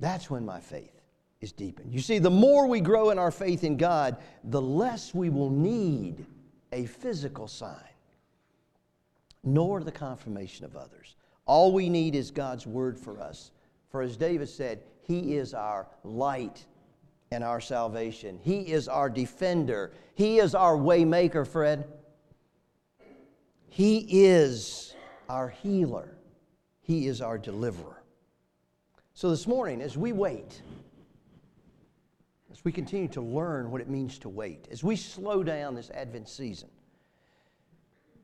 that's 0.00 0.28
when 0.28 0.44
my 0.44 0.60
faith 0.60 0.93
is 1.44 1.52
deepened. 1.52 1.92
You 1.92 2.00
see, 2.00 2.18
the 2.18 2.30
more 2.30 2.66
we 2.66 2.80
grow 2.80 3.11
in 3.11 3.18
our 3.18 3.30
faith 3.30 3.62
in 3.62 3.76
God, 3.76 4.16
the 4.42 4.61
less 4.61 5.14
we 5.14 5.28
will 5.28 5.50
need 5.50 6.24
a 6.72 6.87
physical 6.87 7.46
sign, 7.46 7.76
nor 9.44 9.85
the 9.85 9.92
confirmation 9.92 10.64
of 10.64 10.74
others. 10.74 11.14
All 11.46 11.72
we 11.72 11.90
need 11.90 12.16
is 12.16 12.30
God's 12.30 12.66
word 12.66 12.98
for 12.98 13.20
us. 13.20 13.52
For 13.90 14.00
as 14.00 14.16
David 14.16 14.48
said, 14.48 14.80
He 15.02 15.37
is 15.37 15.52
our 15.52 15.87
light 16.02 16.64
and 17.30 17.44
our 17.44 17.61
salvation. 17.61 18.40
He 18.42 18.61
is 18.61 18.88
our 18.88 19.11
defender. 19.11 19.92
He 20.14 20.38
is 20.38 20.54
our 20.54 20.76
waymaker, 20.76 21.46
Fred. 21.46 21.87
He 23.68 24.24
is 24.24 24.94
our 25.28 25.50
healer. 25.50 26.16
He 26.80 27.07
is 27.07 27.20
our 27.20 27.37
deliverer. 27.37 28.02
So 29.12 29.30
this 29.30 29.46
morning, 29.46 29.83
as 29.83 29.96
we 29.96 30.12
wait, 30.12 30.62
we 32.64 32.72
continue 32.72 33.09
to 33.09 33.20
learn 33.20 33.70
what 33.70 33.83
it 33.83 33.88
means 33.88 34.18
to 34.20 34.29
wait, 34.29 34.66
as 34.70 34.83
we 34.83 34.96
slow 34.96 35.42
down 35.42 35.74
this 35.74 35.90
Advent 35.90 36.29
season, 36.29 36.70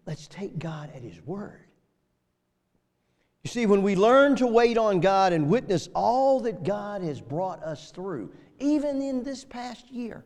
let's 0.07 0.27
take 0.27 0.59
God 0.59 0.91
at 0.95 1.03
His 1.03 1.21
word. 1.27 1.67
You 3.45 3.51
see, 3.51 3.67
when 3.67 3.83
we 3.83 3.97
learn 3.97 4.37
to 4.37 4.47
wait 4.47 4.77
on 4.77 5.01
God 5.01 5.33
and 5.33 5.49
witness 5.49 5.89
all 5.95 6.41
that 6.41 6.63
God 6.63 7.03
has 7.03 7.21
brought 7.21 7.63
us 7.63 7.91
through, 7.91 8.33
even 8.59 9.01
in 9.01 9.23
this 9.23 9.45
past 9.45 9.91
year, 9.91 10.25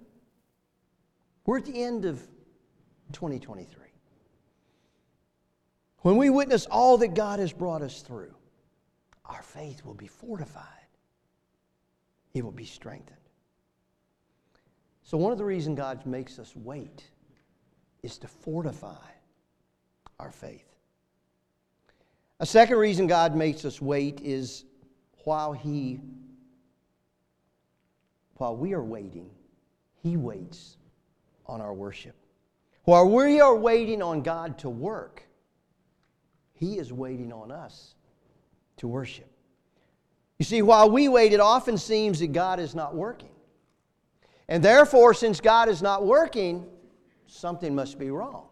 we're 1.47 1.59
at 1.59 1.65
the 1.65 1.83
end 1.83 2.05
of 2.05 2.21
2023. 3.13 3.83
When 5.99 6.17
we 6.17 6.31
witness 6.31 6.67
all 6.67 6.99
that 6.99 7.15
God 7.15 7.39
has 7.41 7.53
brought 7.53 7.83
us 7.83 8.03
through, 8.03 8.35
our 9.25 9.43
faith 9.43 9.85
will 9.85 9.95
be 9.95 10.07
fortified, 10.07 10.65
it 12.33 12.45
will 12.45 12.53
be 12.53 12.67
strengthened. 12.67 13.19
So, 15.05 15.19
one 15.19 15.33
of 15.33 15.39
the 15.39 15.45
reasons 15.45 15.77
God 15.77 16.05
makes 16.07 16.39
us 16.39 16.57
wait 16.57 17.05
is 18.03 18.17
to 18.19 18.29
fortify 18.29 19.07
our 20.19 20.31
faith. 20.31 20.67
A 22.41 22.47
second 22.47 22.79
reason 22.79 23.07
God 23.07 23.37
makes 23.37 23.67
us 23.67 23.83
wait 23.83 24.21
is 24.23 24.65
while 25.25 25.53
He, 25.53 26.01
while 28.37 28.57
we 28.57 28.73
are 28.73 28.83
waiting, 28.83 29.29
He 30.03 30.17
waits 30.17 30.79
on 31.47 31.61
our 31.61 31.75
worship. 31.75 32.17
While 32.85 33.11
we 33.11 33.41
are 33.41 33.55
waiting 33.55 34.03
on 34.03 34.23
God 34.23 34.59
to 34.59 34.71
work, 34.71 35.23
He 36.55 36.79
is 36.79 36.95
waiting 36.95 37.31
on 37.31 37.53
us 37.53 37.95
to 38.79 38.89
worship. 38.89 39.31
You 40.39 40.47
see, 40.47 40.63
while 40.63 40.91
we 40.91 41.09
wait, 41.09 41.35
it 41.35 41.41
often 41.41 41.77
seems 41.77 42.21
that 42.21 42.33
God 42.33 42.59
is 42.59 42.75
not 42.75 42.95
working. 42.95 43.34
And 44.49 44.63
therefore, 44.63 45.15
since 45.15 45.41
God 45.41 45.69
is 45.69 45.81
not 45.81 46.05
working, 46.05 46.67
something 47.27 47.75
must 47.75 47.99
be 47.99 48.11
wrong. 48.11 48.47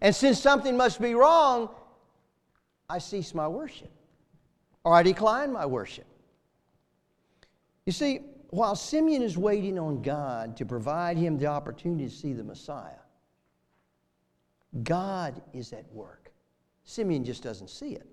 And 0.00 0.14
since 0.14 0.40
something 0.40 0.76
must 0.76 1.00
be 1.00 1.14
wrong, 1.14 1.70
I 2.88 2.98
cease 2.98 3.34
my 3.34 3.48
worship 3.48 3.90
or 4.84 4.94
I 4.94 5.02
decline 5.02 5.52
my 5.52 5.66
worship. 5.66 6.06
You 7.86 7.92
see, 7.92 8.20
while 8.50 8.76
Simeon 8.76 9.22
is 9.22 9.36
waiting 9.36 9.78
on 9.78 10.02
God 10.02 10.56
to 10.58 10.64
provide 10.64 11.16
him 11.16 11.38
the 11.38 11.46
opportunity 11.46 12.04
to 12.04 12.14
see 12.14 12.32
the 12.32 12.44
Messiah, 12.44 12.92
God 14.82 15.40
is 15.52 15.72
at 15.72 15.90
work. 15.92 16.32
Simeon 16.84 17.24
just 17.24 17.42
doesn't 17.42 17.70
see 17.70 17.94
it. 17.94 18.06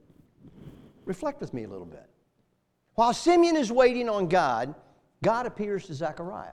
Reflect 1.05 1.41
with 1.41 1.53
me 1.53 1.63
a 1.63 1.67
little 1.67 1.85
bit. 1.85 2.07
While 2.95 3.13
Simeon 3.13 3.55
is 3.55 3.71
waiting 3.71 4.09
on 4.09 4.27
God, 4.27 4.73
God 5.23 5.45
appears 5.45 5.85
to 5.87 5.93
Zechariah. 5.93 6.51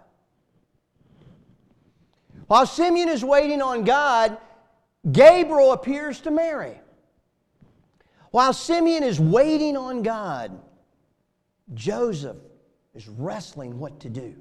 While 2.49 2.67
Simeon 2.67 3.11
is 3.11 3.25
waiting 3.25 3.61
on 3.63 3.85
God, 3.85 4.39
Gabriel 5.13 5.73
appears 5.73 6.21
to 6.23 6.31
Mary. 6.31 6.81
While 8.31 8.53
Simeon 8.53 9.03
is 9.03 9.21
waiting 9.21 9.77
on 9.77 10.03
God, 10.03 10.59
Joseph 11.75 12.39
is 12.95 13.07
wrestling 13.07 13.79
what 13.79 14.01
to 14.01 14.09
do. 14.09 14.35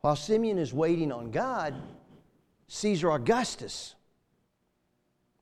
While 0.00 0.16
Simeon 0.16 0.58
is 0.58 0.72
waiting 0.72 1.12
on 1.12 1.30
God, 1.30 1.74
Caesar 2.66 3.10
Augustus 3.12 3.94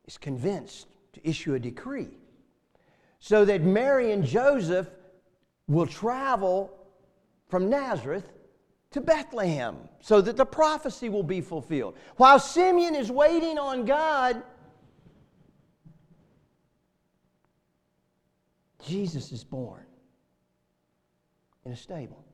is 0.06 0.18
convinced 0.18 0.86
to 1.14 1.28
issue 1.28 1.54
a 1.54 1.58
decree 1.58 2.10
so 3.20 3.44
that 3.46 3.62
Mary 3.62 4.12
and 4.12 4.24
Joseph 4.24 4.88
will 5.66 5.86
travel 5.86 6.70
from 7.48 7.70
Nazareth 7.70 8.30
to 8.96 9.02
Bethlehem 9.02 9.76
so 10.00 10.22
that 10.22 10.38
the 10.38 10.46
prophecy 10.46 11.10
will 11.10 11.22
be 11.22 11.42
fulfilled. 11.42 11.98
While 12.16 12.38
Simeon 12.38 12.94
is 12.94 13.10
waiting 13.10 13.58
on 13.58 13.84
God, 13.84 14.42
Jesus 18.82 19.32
is 19.32 19.44
born 19.44 19.84
in 21.66 21.72
a 21.72 21.76
stable. 21.76 22.24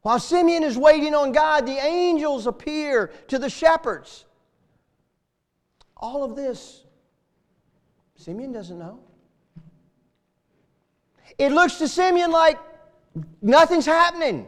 While 0.00 0.18
Simeon 0.18 0.62
is 0.62 0.78
waiting 0.78 1.14
on 1.14 1.32
God, 1.32 1.66
the 1.66 1.76
angels 1.76 2.46
appear 2.46 3.08
to 3.28 3.38
the 3.38 3.50
shepherds. 3.50 4.24
All 5.98 6.24
of 6.24 6.34
this, 6.34 6.84
Simeon 8.16 8.52
doesn't 8.52 8.78
know. 8.78 9.00
It 11.36 11.52
looks 11.52 11.74
to 11.76 11.88
Simeon 11.88 12.30
like 12.30 12.58
nothing's 13.42 13.84
happening. 13.84 14.46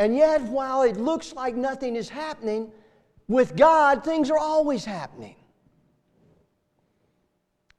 And 0.00 0.16
yet, 0.16 0.40
while 0.44 0.80
it 0.80 0.96
looks 0.96 1.34
like 1.34 1.54
nothing 1.54 1.94
is 1.94 2.08
happening, 2.08 2.72
with 3.28 3.54
God, 3.54 4.02
things 4.02 4.30
are 4.30 4.38
always 4.38 4.82
happening. 4.82 5.36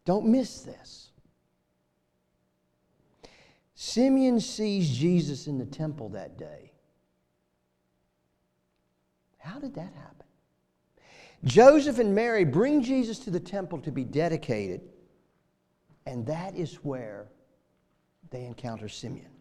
Don't 0.05 0.27
miss 0.27 0.61
this. 0.61 1.09
Simeon 3.73 4.39
sees 4.39 4.95
Jesus 4.95 5.47
in 5.47 5.57
the 5.57 5.65
temple 5.65 6.09
that 6.09 6.37
day. 6.37 6.73
How 9.39 9.57
did 9.57 9.73
that 9.73 9.91
happen? 9.95 10.27
Joseph 11.43 11.97
and 11.97 12.13
Mary 12.13 12.45
bring 12.45 12.83
Jesus 12.83 13.17
to 13.17 13.31
the 13.31 13.39
temple 13.39 13.79
to 13.79 13.91
be 13.91 14.03
dedicated, 14.03 14.81
and 16.05 16.23
that 16.27 16.55
is 16.55 16.75
where 16.83 17.29
they 18.29 18.45
encounter 18.45 18.87
Simeon. 18.87 19.31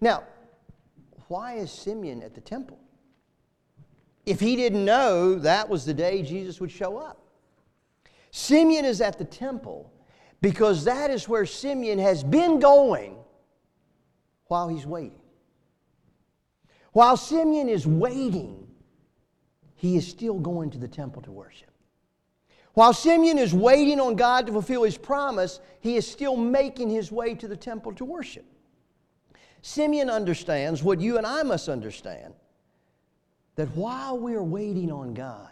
Now, 0.00 0.24
why 1.28 1.54
is 1.54 1.70
Simeon 1.70 2.22
at 2.22 2.34
the 2.34 2.40
temple? 2.40 2.78
If 4.26 4.40
he 4.40 4.56
didn't 4.56 4.84
know 4.84 5.34
that 5.36 5.68
was 5.68 5.84
the 5.84 5.94
day 5.94 6.22
Jesus 6.22 6.60
would 6.60 6.70
show 6.70 6.96
up. 6.96 7.20
Simeon 8.30 8.84
is 8.84 9.00
at 9.00 9.18
the 9.18 9.24
temple 9.24 9.92
because 10.40 10.84
that 10.84 11.10
is 11.10 11.28
where 11.28 11.46
Simeon 11.46 11.98
has 11.98 12.24
been 12.24 12.58
going 12.58 13.16
while 14.46 14.68
he's 14.68 14.86
waiting. 14.86 15.20
While 16.92 17.16
Simeon 17.16 17.68
is 17.68 17.86
waiting, 17.86 18.66
he 19.74 19.96
is 19.96 20.06
still 20.06 20.38
going 20.38 20.70
to 20.70 20.78
the 20.78 20.88
temple 20.88 21.22
to 21.22 21.32
worship. 21.32 21.70
While 22.74 22.92
Simeon 22.92 23.38
is 23.38 23.54
waiting 23.54 24.00
on 24.00 24.16
God 24.16 24.46
to 24.46 24.52
fulfill 24.52 24.82
his 24.82 24.98
promise, 24.98 25.60
he 25.80 25.96
is 25.96 26.06
still 26.10 26.36
making 26.36 26.90
his 26.90 27.12
way 27.12 27.34
to 27.34 27.46
the 27.46 27.56
temple 27.56 27.92
to 27.94 28.04
worship. 28.04 28.44
Simeon 29.66 30.10
understands 30.10 30.82
what 30.82 31.00
you 31.00 31.16
and 31.16 31.26
I 31.26 31.42
must 31.42 31.70
understand 31.70 32.34
that 33.56 33.66
while 33.68 34.18
we 34.18 34.34
are 34.34 34.42
waiting 34.42 34.92
on 34.92 35.14
God, 35.14 35.48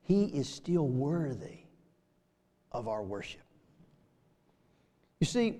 he 0.00 0.24
is 0.24 0.48
still 0.48 0.88
worthy 0.88 1.58
of 2.72 2.88
our 2.88 3.02
worship. 3.02 3.42
You 5.18 5.26
see, 5.26 5.58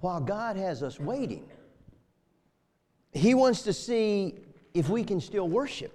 while 0.00 0.20
God 0.20 0.56
has 0.56 0.82
us 0.82 0.98
waiting, 0.98 1.48
He 3.12 3.34
wants 3.34 3.62
to 3.62 3.72
see 3.72 4.34
if 4.74 4.88
we 4.88 5.04
can 5.04 5.20
still 5.20 5.46
worship 5.46 5.92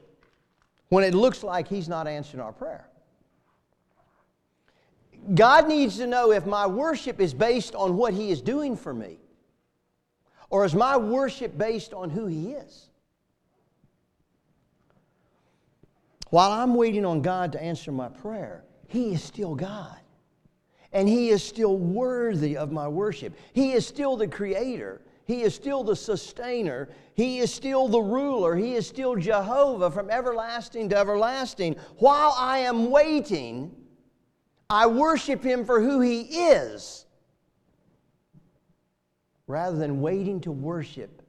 when 0.87 1.03
it 1.03 1.13
looks 1.13 1.43
like 1.43 1.67
He's 1.67 1.89
not 1.89 2.07
answering 2.07 2.41
our 2.41 2.53
prayer. 2.53 2.87
God 5.35 5.67
needs 5.67 5.97
to 5.97 6.07
know 6.07 6.31
if 6.31 6.45
my 6.45 6.65
worship 6.65 7.19
is 7.19 7.33
based 7.33 7.75
on 7.75 7.97
what 7.97 8.13
He 8.13 8.31
is 8.31 8.41
doing 8.41 8.77
for 8.77 8.93
me, 8.93 9.17
or 10.51 10.65
is 10.65 10.75
my 10.75 10.97
worship 10.97 11.57
based 11.57 11.93
on 11.93 12.09
who 12.09 12.27
He 12.27 12.51
is? 12.51 12.89
While 16.29 16.51
I'm 16.51 16.75
waiting 16.75 17.05
on 17.05 17.21
God 17.21 17.53
to 17.53 17.63
answer 17.63 17.91
my 17.91 18.09
prayer, 18.09 18.63
He 18.87 19.13
is 19.13 19.23
still 19.23 19.55
God. 19.55 19.97
And 20.91 21.07
He 21.07 21.29
is 21.29 21.41
still 21.41 21.77
worthy 21.77 22.57
of 22.57 22.71
my 22.71 22.87
worship. 22.87 23.33
He 23.53 23.71
is 23.71 23.87
still 23.87 24.17
the 24.17 24.27
Creator. 24.27 25.01
He 25.25 25.41
is 25.41 25.55
still 25.55 25.83
the 25.83 25.95
sustainer. 25.95 26.89
He 27.13 27.39
is 27.39 27.53
still 27.53 27.87
the 27.87 28.01
ruler. 28.01 28.55
He 28.55 28.75
is 28.75 28.85
still 28.85 29.15
Jehovah 29.15 29.89
from 29.89 30.09
everlasting 30.09 30.89
to 30.89 30.97
everlasting. 30.97 31.77
While 31.97 32.35
I 32.37 32.59
am 32.59 32.91
waiting, 32.91 33.73
I 34.69 34.87
worship 34.87 35.43
Him 35.43 35.63
for 35.63 35.79
who 35.81 36.01
He 36.01 36.21
is 36.21 37.05
rather 39.51 39.77
than 39.77 39.99
waiting 40.01 40.39
to 40.39 40.51
worship 40.51 41.21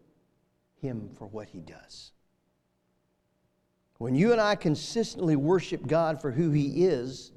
Him 0.80 1.10
for 1.18 1.26
what 1.26 1.48
He 1.48 1.58
does. 1.58 2.12
When 3.98 4.14
you 4.14 4.32
and 4.32 4.40
I 4.40 4.54
consistently 4.54 5.36
worship 5.36 5.86
God 5.86 6.20
for 6.20 6.30
who 6.30 6.50
He 6.50 6.86
is 6.86 7.32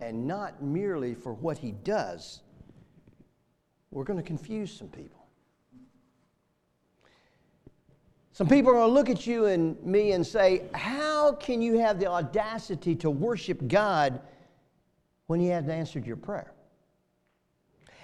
and 0.00 0.26
not 0.26 0.62
merely 0.62 1.14
for 1.14 1.32
what 1.32 1.56
He 1.56 1.70
does, 1.70 2.42
we're 3.90 4.04
going 4.04 4.18
to 4.18 4.24
confuse 4.24 4.72
some 4.72 4.88
people. 4.88 5.24
Some 8.32 8.48
people 8.48 8.72
are 8.72 8.74
going 8.74 8.88
to 8.88 8.92
look 8.92 9.08
at 9.08 9.28
you 9.28 9.46
and 9.46 9.80
me 9.84 10.12
and 10.12 10.26
say, 10.26 10.62
How 10.74 11.32
can 11.32 11.62
you 11.62 11.78
have 11.78 12.00
the 12.00 12.06
audacity 12.08 12.96
to 12.96 13.10
worship 13.10 13.68
God 13.68 14.20
when 15.28 15.38
He 15.38 15.46
hasn't 15.46 15.70
answered 15.70 16.04
your 16.04 16.16
prayer? 16.16 16.52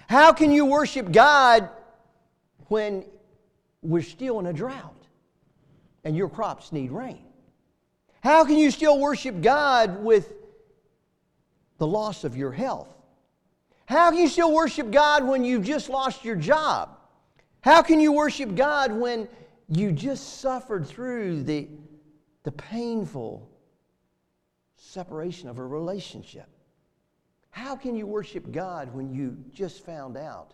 How 0.07 0.31
can 0.31 0.51
you 0.51 0.65
worship 0.65 1.11
God 1.11 1.69
when 2.71 3.03
we're 3.81 4.01
still 4.01 4.39
in 4.39 4.45
a 4.45 4.53
drought 4.53 5.05
and 6.05 6.15
your 6.15 6.29
crops 6.29 6.71
need 6.71 6.89
rain? 6.89 7.21
How 8.23 8.45
can 8.45 8.57
you 8.57 8.71
still 8.71 8.97
worship 8.97 9.41
God 9.41 10.01
with 10.01 10.31
the 11.79 11.85
loss 11.85 12.23
of 12.23 12.37
your 12.37 12.53
health? 12.53 12.87
How 13.87 14.09
can 14.09 14.19
you 14.19 14.29
still 14.29 14.53
worship 14.53 14.89
God 14.89 15.27
when 15.27 15.43
you've 15.43 15.65
just 15.65 15.89
lost 15.89 16.23
your 16.23 16.37
job? 16.37 16.97
How 17.59 17.81
can 17.81 17.99
you 17.99 18.13
worship 18.13 18.55
God 18.55 18.93
when 18.93 19.27
you 19.67 19.91
just 19.91 20.39
suffered 20.39 20.87
through 20.87 21.43
the, 21.43 21.67
the 22.43 22.53
painful 22.53 23.49
separation 24.77 25.49
of 25.49 25.59
a 25.59 25.65
relationship? 25.65 26.47
How 27.49 27.75
can 27.75 27.97
you 27.97 28.07
worship 28.07 28.49
God 28.53 28.93
when 28.93 29.13
you 29.13 29.35
just 29.51 29.85
found 29.85 30.15
out 30.15 30.53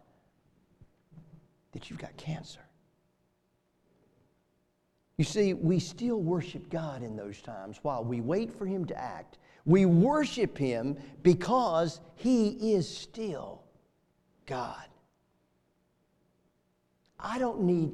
that 1.78 1.92
you've 1.92 2.00
got 2.00 2.18
cancer? 2.18 2.60
You 5.18 5.24
see, 5.24 5.54
we 5.54 5.78
still 5.78 6.20
worship 6.20 6.72
God 6.72 7.04
in 7.04 7.16
those 7.16 7.40
times 7.40 7.78
while 7.84 8.04
we 8.04 8.20
wait 8.20 8.52
for 8.52 8.66
Him 8.66 8.86
to 8.86 9.00
act. 9.00 9.38
We 9.66 9.86
worship 9.86 10.58
Him 10.58 10.98
because 11.22 12.00
He 12.16 12.74
is 12.74 12.90
still 12.90 13.62
God. 14.48 14.86
I 17.20 17.38
don't 17.38 17.62
need 17.62 17.94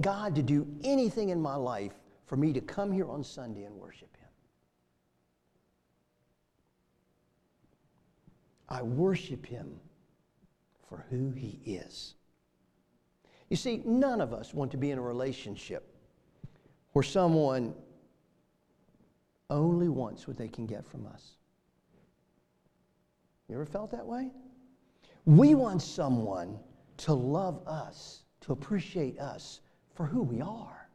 God 0.00 0.36
to 0.36 0.42
do 0.42 0.64
anything 0.84 1.30
in 1.30 1.42
my 1.42 1.56
life 1.56 1.94
for 2.26 2.36
me 2.36 2.52
to 2.52 2.60
come 2.60 2.92
here 2.92 3.10
on 3.10 3.24
Sunday 3.24 3.64
and 3.64 3.74
worship 3.74 4.16
Him. 4.16 4.28
I 8.68 8.82
worship 8.82 9.44
Him 9.44 9.80
for 10.88 11.04
who 11.10 11.32
He 11.32 11.58
is. 11.64 12.14
You 13.54 13.56
see, 13.56 13.82
none 13.84 14.20
of 14.20 14.34
us 14.34 14.52
want 14.52 14.72
to 14.72 14.76
be 14.76 14.90
in 14.90 14.98
a 14.98 15.00
relationship 15.00 15.86
where 16.92 17.04
someone 17.04 17.72
only 19.48 19.88
wants 19.88 20.26
what 20.26 20.36
they 20.36 20.48
can 20.48 20.66
get 20.66 20.84
from 20.84 21.06
us. 21.06 21.36
You 23.48 23.54
ever 23.54 23.64
felt 23.64 23.92
that 23.92 24.04
way? 24.04 24.32
We 25.24 25.54
want 25.54 25.82
someone 25.82 26.58
to 26.96 27.14
love 27.14 27.62
us, 27.68 28.24
to 28.40 28.52
appreciate 28.52 29.20
us 29.20 29.60
for 29.94 30.04
who 30.04 30.24
we 30.24 30.40
are. 30.40 30.88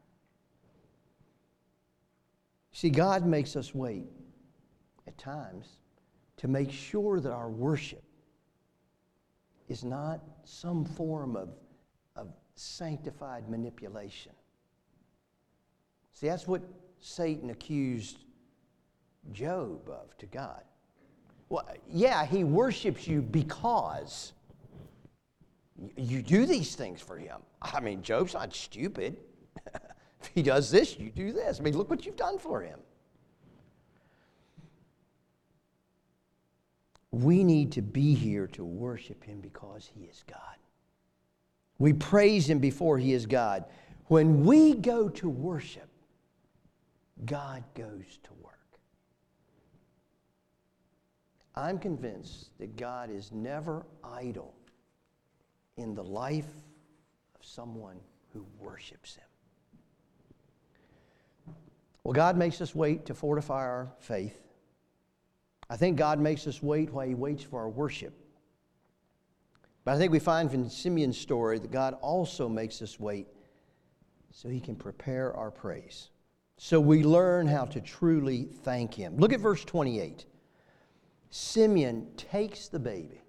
See, 2.74 2.90
God 2.90 3.26
makes 3.26 3.56
us 3.56 3.74
wait 3.74 4.08
at 5.08 5.18
times 5.18 5.78
to 6.36 6.50
make 6.50 6.72
sure 6.72 7.22
that 7.22 7.32
our 7.32 7.50
worship 7.50 8.04
is 9.70 9.86
not 9.86 10.20
some 10.44 10.84
form 10.84 11.38
of, 11.38 11.52
sanctified 12.60 13.50
manipulation. 13.50 14.34
See, 16.12 16.28
that's 16.28 16.48
what 16.48 16.62
Satan 17.00 17.50
accused 17.50 18.18
Job 19.32 19.90
of 19.90 20.18
to 20.18 20.26
God. 20.26 20.64
Well, 21.48 21.66
yeah, 21.90 22.26
he 22.26 22.44
worships 22.44 23.08
you 23.08 23.22
because 23.22 24.34
you 25.96 26.22
do 26.22 26.46
these 26.46 26.76
things 26.76 27.02
for 27.02 27.18
him. 27.18 27.40
I 27.62 27.80
mean, 27.80 28.02
Job's 28.02 28.34
not 28.34 28.54
stupid. 28.54 29.18
if 30.22 30.30
he 30.34 30.42
does 30.42 30.70
this, 30.70 31.00
you 31.00 31.10
do 31.10 31.32
this. 31.32 31.60
I 31.60 31.64
mean, 31.64 31.78
look 31.78 31.90
what 31.90 32.06
you've 32.06 32.18
done 32.18 32.38
for 32.38 32.62
him. 32.62 32.80
We 37.12 37.44
need 37.44 37.72
to 37.72 37.82
be 37.82 38.14
here 38.14 38.48
to 38.48 38.64
worship 38.64 39.24
him 39.24 39.40
because 39.40 39.90
he 39.96 40.04
is 40.06 40.24
God. 40.28 40.58
We 41.80 41.94
praise 41.94 42.50
him 42.50 42.60
before 42.60 42.98
he 42.98 43.14
is 43.14 43.26
God. 43.26 43.66
When 44.08 44.46
we 44.46 44.76
go 44.76 45.10
to 45.10 45.30
worship, 45.30 45.90
God 47.26 47.64
goes 47.74 48.20
to 48.24 48.34
work. 48.42 48.56
I'm 51.56 51.78
convinced 51.78 52.58
that 52.60 52.78
God 52.78 53.10
is 53.10 53.32
never 53.32 53.86
idle 54.04 54.54
in 55.78 55.94
the 55.94 56.04
life 56.04 56.52
of 57.40 57.46
someone 57.46 57.98
who 58.34 58.46
worships 58.60 59.16
Him. 59.16 61.56
Well, 62.04 62.14
God 62.14 62.38
makes 62.38 62.62
us 62.62 62.74
wait 62.74 63.06
to 63.06 63.14
fortify 63.14 63.62
our 63.62 63.92
faith. 64.00 64.42
I 65.70 65.78
think 65.78 65.98
God 65.98 66.20
makes 66.20 66.48
us 66.48 66.64
wait 66.64 66.92
while 66.92 67.08
He 67.08 67.16
waits 67.16 67.44
for 67.44 67.60
our 67.60 67.70
worship. 67.70 68.14
But 69.90 69.96
I 69.96 69.98
think 69.98 70.12
we 70.12 70.20
find 70.20 70.52
from 70.52 70.70
Simeon's 70.70 71.18
story 71.18 71.58
that 71.58 71.72
God 71.72 71.96
also 72.00 72.48
makes 72.48 72.80
us 72.84 73.00
wait 73.00 73.26
so 74.30 74.48
He 74.48 74.60
can 74.60 74.76
prepare 74.76 75.36
our 75.36 75.50
praise 75.50 76.12
so 76.58 76.80
we 76.80 77.04
learn 77.04 77.48
how 77.48 77.66
to 77.66 77.82
truly 77.82 78.44
thank 78.64 78.94
Him. 78.94 79.18
Look 79.18 79.34
at 79.34 79.40
verse 79.40 79.66
28. 79.66 80.28
Simeon 81.32 82.08
takes 82.18 82.68
the 82.68 82.78
baby, 82.78 83.20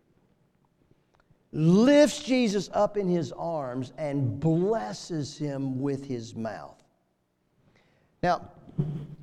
lifts 1.50 2.22
Jesus 2.22 2.68
up 2.74 2.98
in 2.98 3.08
his 3.08 3.32
arms, 3.32 3.94
and 3.96 4.38
blesses 4.38 5.38
him 5.38 5.80
with 5.80 6.04
his 6.04 6.34
mouth. 6.34 6.84
Now, 8.22 8.50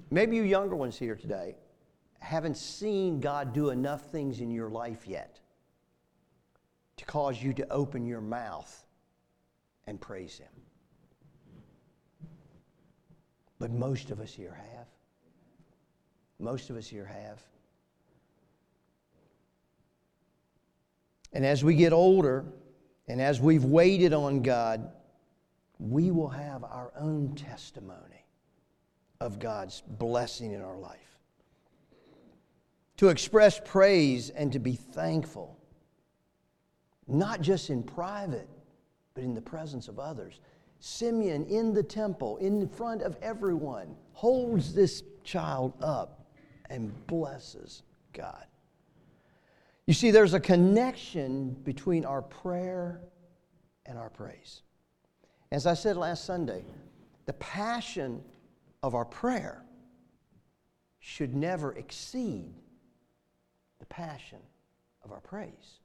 maybe 0.10 0.36
you 0.38 0.42
younger 0.42 0.76
ones 0.76 0.98
here 0.98 1.16
today 1.16 1.56
haven't 2.18 2.58
seen 2.58 3.20
God 3.20 3.54
do 3.54 3.70
enough 3.70 4.12
things 4.12 4.42
in 4.42 4.50
your 4.50 4.70
life 4.72 5.06
yet 5.06 5.40
to 6.98 7.06
cause 7.06 7.42
you 7.42 7.54
to 7.54 7.68
open 7.72 8.06
your 8.06 8.22
mouth 8.22 8.84
and 9.86 10.00
praise 10.00 10.38
Him. 10.38 10.50
But 13.60 13.72
most 13.72 14.12
of 14.12 14.20
us 14.20 14.34
here 14.34 14.54
have. 14.74 14.88
Most 16.40 16.70
of 16.70 16.78
us 16.78 16.88
here 16.88 17.06
have. 17.06 17.42
And 21.34 21.46
as 21.46 21.64
we 21.64 21.76
get 21.76 21.94
older, 21.94 22.46
and 23.08 23.22
as 23.22 23.40
we've 23.40 23.66
waited 23.66 24.14
on 24.14 24.42
God, 24.42 24.92
we 25.80 26.12
will 26.12 26.30
have 26.30 26.64
our 26.64 26.92
own 27.00 27.36
testimony 27.36 28.26
of 29.20 29.40
God's 29.40 29.82
blessing 29.88 30.52
in 30.52 30.62
our 30.62 30.78
life. 30.78 31.20
To 32.98 33.10
express 33.10 33.60
praise 33.64 34.30
and 34.30 34.52
to 34.54 34.60
be 34.60 34.76
thankful, 34.76 35.57
not 37.08 37.42
just 37.42 37.70
in 37.70 37.84
private, 37.84 38.48
but 39.14 39.24
in 39.24 39.34
the 39.34 39.42
presence 39.42 39.88
of 39.88 40.00
others. 40.00 40.40
Simeon 40.80 41.46
in 41.46 41.74
the 41.74 41.84
temple, 41.84 42.38
in 42.38 42.68
front 42.68 43.02
of 43.02 43.18
everyone, 43.22 43.96
holds 44.14 44.74
this 44.74 45.04
child 45.24 45.74
up 45.82 46.28
and 46.70 46.94
blesses 47.08 47.84
God. 48.14 48.46
You 49.86 49.94
see, 49.94 50.12
there's 50.12 50.34
a 50.34 50.40
connection 50.40 51.56
between 51.64 52.06
our 52.06 52.22
prayer 52.22 53.02
and 53.86 53.98
our 53.98 54.10
praise. 54.10 54.62
As 55.52 55.66
I 55.66 55.74
said 55.74 55.96
last 55.96 56.26
Sunday, 56.26 56.64
the 57.26 57.34
passion 57.34 58.22
of 58.84 58.96
our 58.96 59.06
prayer 59.06 59.64
should 61.00 61.34
never 61.34 61.74
exceed 61.74 62.54
the 63.80 63.86
passion 63.86 64.40
of 65.04 65.12
our 65.12 65.22
praise. 65.22 65.80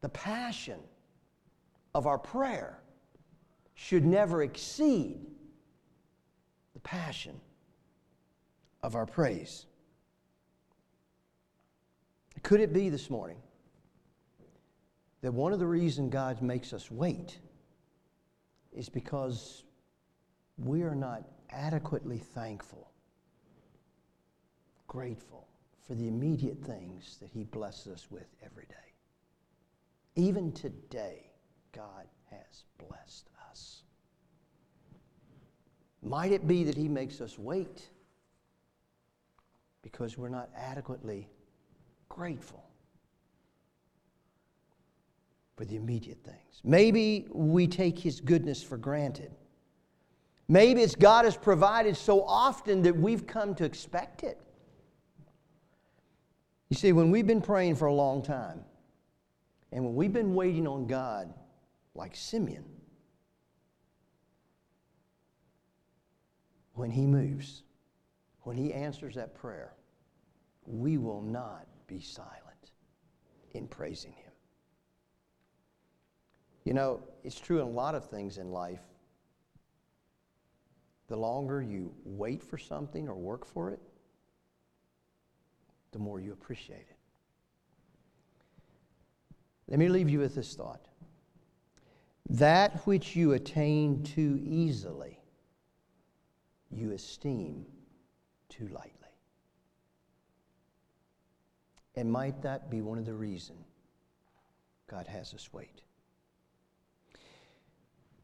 The 0.00 0.08
passion 0.08 0.80
of 1.94 2.06
our 2.06 2.18
prayer 2.18 2.78
should 3.74 4.04
never 4.04 4.42
exceed 4.42 5.26
the 6.74 6.80
passion 6.80 7.40
of 8.82 8.94
our 8.94 9.06
praise. 9.06 9.66
Could 12.42 12.60
it 12.60 12.72
be 12.72 12.88
this 12.90 13.10
morning 13.10 13.38
that 15.22 15.32
one 15.32 15.52
of 15.52 15.58
the 15.58 15.66
reasons 15.66 16.12
God 16.12 16.40
makes 16.42 16.72
us 16.72 16.90
wait 16.90 17.38
is 18.72 18.88
because 18.88 19.64
we 20.58 20.82
are 20.82 20.94
not 20.94 21.24
adequately 21.50 22.18
thankful, 22.18 22.90
grateful 24.86 25.48
for 25.86 25.94
the 25.94 26.06
immediate 26.06 26.62
things 26.62 27.16
that 27.20 27.30
He 27.30 27.44
blesses 27.44 27.92
us 27.92 28.06
with 28.10 28.26
every 28.44 28.66
day. 28.66 28.85
Even 30.16 30.50
today, 30.52 31.30
God 31.72 32.06
has 32.30 32.64
blessed 32.78 33.28
us. 33.50 33.82
Might 36.02 36.32
it 36.32 36.48
be 36.48 36.64
that 36.64 36.74
He 36.74 36.88
makes 36.88 37.20
us 37.20 37.38
wait 37.38 37.90
because 39.82 40.16
we're 40.16 40.30
not 40.30 40.48
adequately 40.56 41.28
grateful 42.08 42.64
for 45.56 45.66
the 45.66 45.76
immediate 45.76 46.22
things? 46.24 46.62
Maybe 46.64 47.26
we 47.30 47.66
take 47.66 47.98
His 47.98 48.20
goodness 48.20 48.62
for 48.62 48.78
granted. 48.78 49.32
Maybe 50.48 50.80
it's 50.80 50.94
God 50.94 51.26
has 51.26 51.36
provided 51.36 51.94
so 51.94 52.22
often 52.22 52.80
that 52.82 52.96
we've 52.96 53.26
come 53.26 53.54
to 53.56 53.64
expect 53.64 54.22
it. 54.22 54.40
You 56.70 56.76
see, 56.76 56.92
when 56.92 57.10
we've 57.10 57.26
been 57.26 57.42
praying 57.42 57.76
for 57.76 57.86
a 57.86 57.94
long 57.94 58.22
time, 58.22 58.64
and 59.76 59.84
when 59.84 59.94
we've 59.94 60.12
been 60.12 60.34
waiting 60.34 60.66
on 60.66 60.86
God, 60.86 61.34
like 61.94 62.16
Simeon, 62.16 62.64
when 66.72 66.90
he 66.90 67.06
moves, 67.06 67.62
when 68.40 68.56
he 68.56 68.72
answers 68.72 69.16
that 69.16 69.34
prayer, 69.34 69.74
we 70.64 70.96
will 70.96 71.20
not 71.20 71.66
be 71.86 72.00
silent 72.00 72.72
in 73.52 73.68
praising 73.68 74.12
him. 74.12 74.32
You 76.64 76.72
know, 76.72 77.02
it's 77.22 77.38
true 77.38 77.60
in 77.60 77.66
a 77.66 77.70
lot 77.70 77.94
of 77.94 78.08
things 78.08 78.38
in 78.38 78.50
life. 78.50 78.80
The 81.08 81.18
longer 81.18 81.60
you 81.60 81.92
wait 82.02 82.42
for 82.42 82.56
something 82.56 83.10
or 83.10 83.14
work 83.14 83.44
for 83.44 83.70
it, 83.72 83.80
the 85.92 85.98
more 85.98 86.18
you 86.18 86.32
appreciate 86.32 86.86
it. 86.88 86.95
Let 89.68 89.78
me 89.78 89.88
leave 89.88 90.08
you 90.08 90.20
with 90.20 90.34
this 90.34 90.54
thought. 90.54 90.86
That 92.28 92.86
which 92.86 93.14
you 93.16 93.32
attain 93.32 94.02
too 94.02 94.40
easily, 94.42 95.20
you 96.70 96.92
esteem 96.92 97.66
too 98.48 98.68
lightly. 98.68 98.92
And 101.94 102.10
might 102.10 102.42
that 102.42 102.70
be 102.70 102.82
one 102.82 102.98
of 102.98 103.06
the 103.06 103.14
reasons 103.14 103.64
God 104.88 105.06
has 105.06 105.32
us 105.34 105.52
wait? 105.52 105.82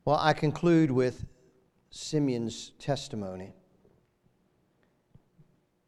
Well, 0.05 0.19
I 0.19 0.33
conclude 0.33 0.91
with 0.91 1.25
Simeon's 1.91 2.73
testimony. 2.79 3.53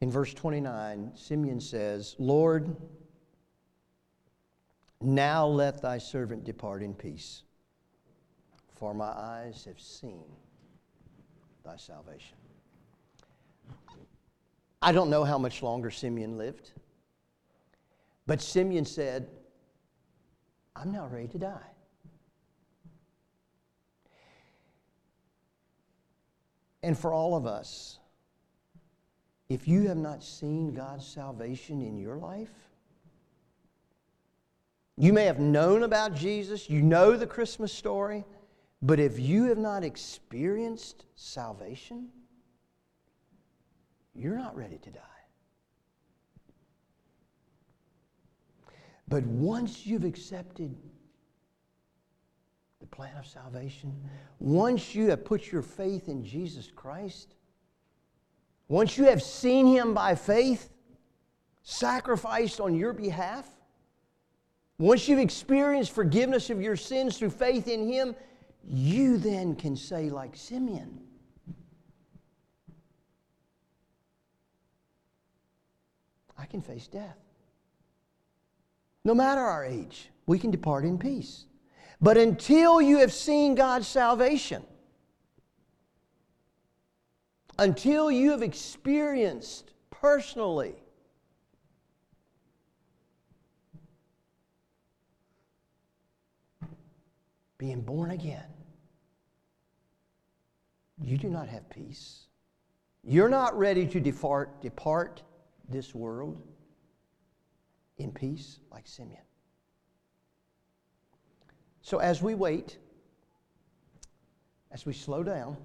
In 0.00 0.11
verse 0.11 0.32
29, 0.34 1.12
Simeon 1.14 1.61
says, 1.61 2.14
Lord, 2.18 2.76
now 5.01 5.47
let 5.47 5.82
thy 5.82 5.99
servant 5.99 6.45
depart 6.45 6.82
in 6.82 6.95
peace, 6.95 7.42
for 8.76 8.95
my 8.95 9.07
eyes 9.07 9.64
have 9.64 9.80
seen 9.80 10.24
thy 11.64 11.76
salvation. 11.76 12.36
I 14.82 14.92
don't 14.92 15.09
know 15.09 15.24
how 15.24 15.38
much 15.38 15.62
longer 15.62 15.90
Simeon 15.90 16.36
lived, 16.36 16.72
but 18.26 18.42
Simeon 18.42 18.84
said, 18.84 19.28
I'm 20.76 20.92
now 20.92 21.07
ready 21.07 21.28
to 21.28 21.38
die. 21.38 21.70
And 26.82 26.99
for 26.99 27.14
all 27.14 27.34
of 27.34 27.47
us, 27.47 27.99
if 29.49 29.66
you 29.66 29.88
have 29.88 29.97
not 29.97 30.22
seen 30.22 30.74
God's 30.74 31.07
salvation 31.07 31.80
in 31.80 31.97
your 31.97 32.16
life, 32.16 32.53
you 34.97 35.12
may 35.12 35.24
have 35.24 35.40
known 35.40 35.82
about 35.82 36.14
Jesus, 36.14 36.70
you 36.70 36.80
know 36.80 37.16
the 37.16 37.26
Christmas 37.26 37.72
story, 37.72 38.24
but 38.80 39.01
if 39.01 39.18
you 39.18 39.45
have 39.45 39.59
not 39.59 39.82
experienced 39.82 41.05
salvation, 41.16 42.09
you're 44.14 44.36
not 44.36 44.57
ready 44.57 44.78
to 44.78 44.90
die. 44.90 45.01
But 49.09 49.24
once 49.24 49.84
you've 49.84 50.05
accepted 50.05 50.76
the 52.80 52.86
plan 52.86 53.16
of 53.16 53.26
salvation, 53.26 53.95
once 54.38 54.95
you 54.95 55.11
have 55.11 55.24
put 55.24 55.51
your 55.51 55.62
faith 55.62 56.09
in 56.09 56.24
Jesus 56.24 56.70
Christ, 56.70 57.34
once 58.68 58.97
you 58.97 59.05
have 59.05 59.22
seen 59.22 59.66
Him 59.66 59.92
by 59.92 60.14
faith, 60.14 60.70
sacrificed 61.62 62.61
on 62.61 62.74
your 62.74 62.92
behalf, 62.92 63.47
once 64.79 65.09
you've 65.09 65.18
experienced 65.18 65.93
forgiveness 65.93 66.51
of 66.51 66.61
your 66.61 66.77
sins 66.77 67.18
through 67.18 67.31
faith 67.31 67.68
in 67.68 67.87
Him, 67.87 68.14
you 68.66 69.18
then 69.18 69.55
can 69.55 69.77
say, 69.77 70.11
like 70.11 70.37
Simeon, 70.37 71.01
I 76.37 76.47
can 76.47 76.61
face 76.61 76.87
death. 76.87 77.18
No 79.05 79.14
matter 79.14 79.41
our 79.41 79.64
age, 79.64 80.11
we 80.27 80.39
can 80.39 80.51
depart 80.51 80.85
in 80.85 80.99
peace. 80.99 81.45
But 82.01 82.16
until 82.16 82.81
you 82.81 82.99
have 82.99 83.12
seen 83.12 83.55
God's 83.55 83.87
salvation, 83.87 84.64
until 87.59 88.11
you 88.11 88.33
have 88.33 88.43
experienced 88.43 89.72
personally 89.91 90.75
being 97.65 97.81
born 97.81 98.11
again, 98.11 98.45
you 101.01 101.17
do 101.17 101.31
not 101.31 101.49
have 101.49 101.67
peace. 101.71 102.27
You're 103.03 103.31
not 103.31 103.59
ready 103.59 103.87
to 103.87 104.01
depart, 104.01 104.61
depart 104.61 105.23
this 105.71 105.95
world 105.95 106.43
in 107.97 108.12
peace 108.12 108.59
like 108.71 108.87
Simeon. 108.87 109.23
So 111.81 112.01
as 112.01 112.21
we 112.21 112.35
wait, 112.35 112.77
as 114.71 114.85
we 114.85 114.93
slow 114.93 115.23
down, 115.23 115.57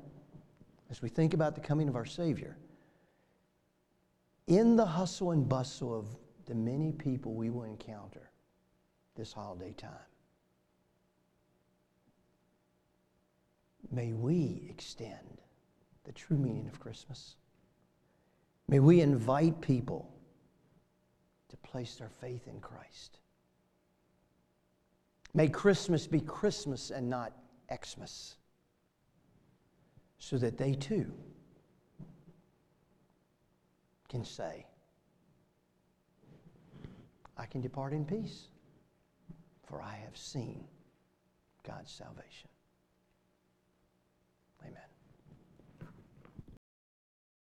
as 0.89 1.01
we 1.01 1.09
think 1.09 1.33
about 1.33 1.53
the 1.53 1.61
coming 1.61 1.89
of 1.89 1.97
our 1.97 2.05
Savior, 2.05 2.55
in 4.47 4.77
the 4.77 4.85
hustle 4.85 5.31
and 5.31 5.49
bustle 5.49 5.99
of 5.99 6.07
the 6.45 6.55
many 6.55 6.93
people 6.93 7.33
we 7.33 7.49
will 7.49 7.65
encounter 7.65 8.31
this 9.17 9.33
holiday 9.33 9.73
time, 9.73 10.08
May 13.91 14.13
we 14.13 14.67
extend 14.69 15.41
the 16.03 16.11
true 16.11 16.37
meaning 16.37 16.67
of 16.67 16.79
Christmas. 16.79 17.35
May 18.67 18.79
we 18.79 19.01
invite 19.01 19.61
people 19.61 20.11
to 21.49 21.57
place 21.57 21.95
their 21.95 22.09
faith 22.09 22.47
in 22.47 22.59
Christ. 22.59 23.19
May 25.33 25.47
Christmas 25.47 26.07
be 26.07 26.21
Christmas 26.21 26.91
and 26.91 27.09
not 27.09 27.33
Xmas, 27.73 28.35
so 30.17 30.37
that 30.37 30.57
they 30.57 30.73
too 30.73 31.11
can 34.07 34.25
say, 34.25 34.65
I 37.37 37.45
can 37.45 37.61
depart 37.61 37.93
in 37.93 38.05
peace, 38.05 38.49
for 39.67 39.81
I 39.81 39.95
have 40.03 40.17
seen 40.17 40.63
God's 41.65 41.91
salvation. 41.91 42.49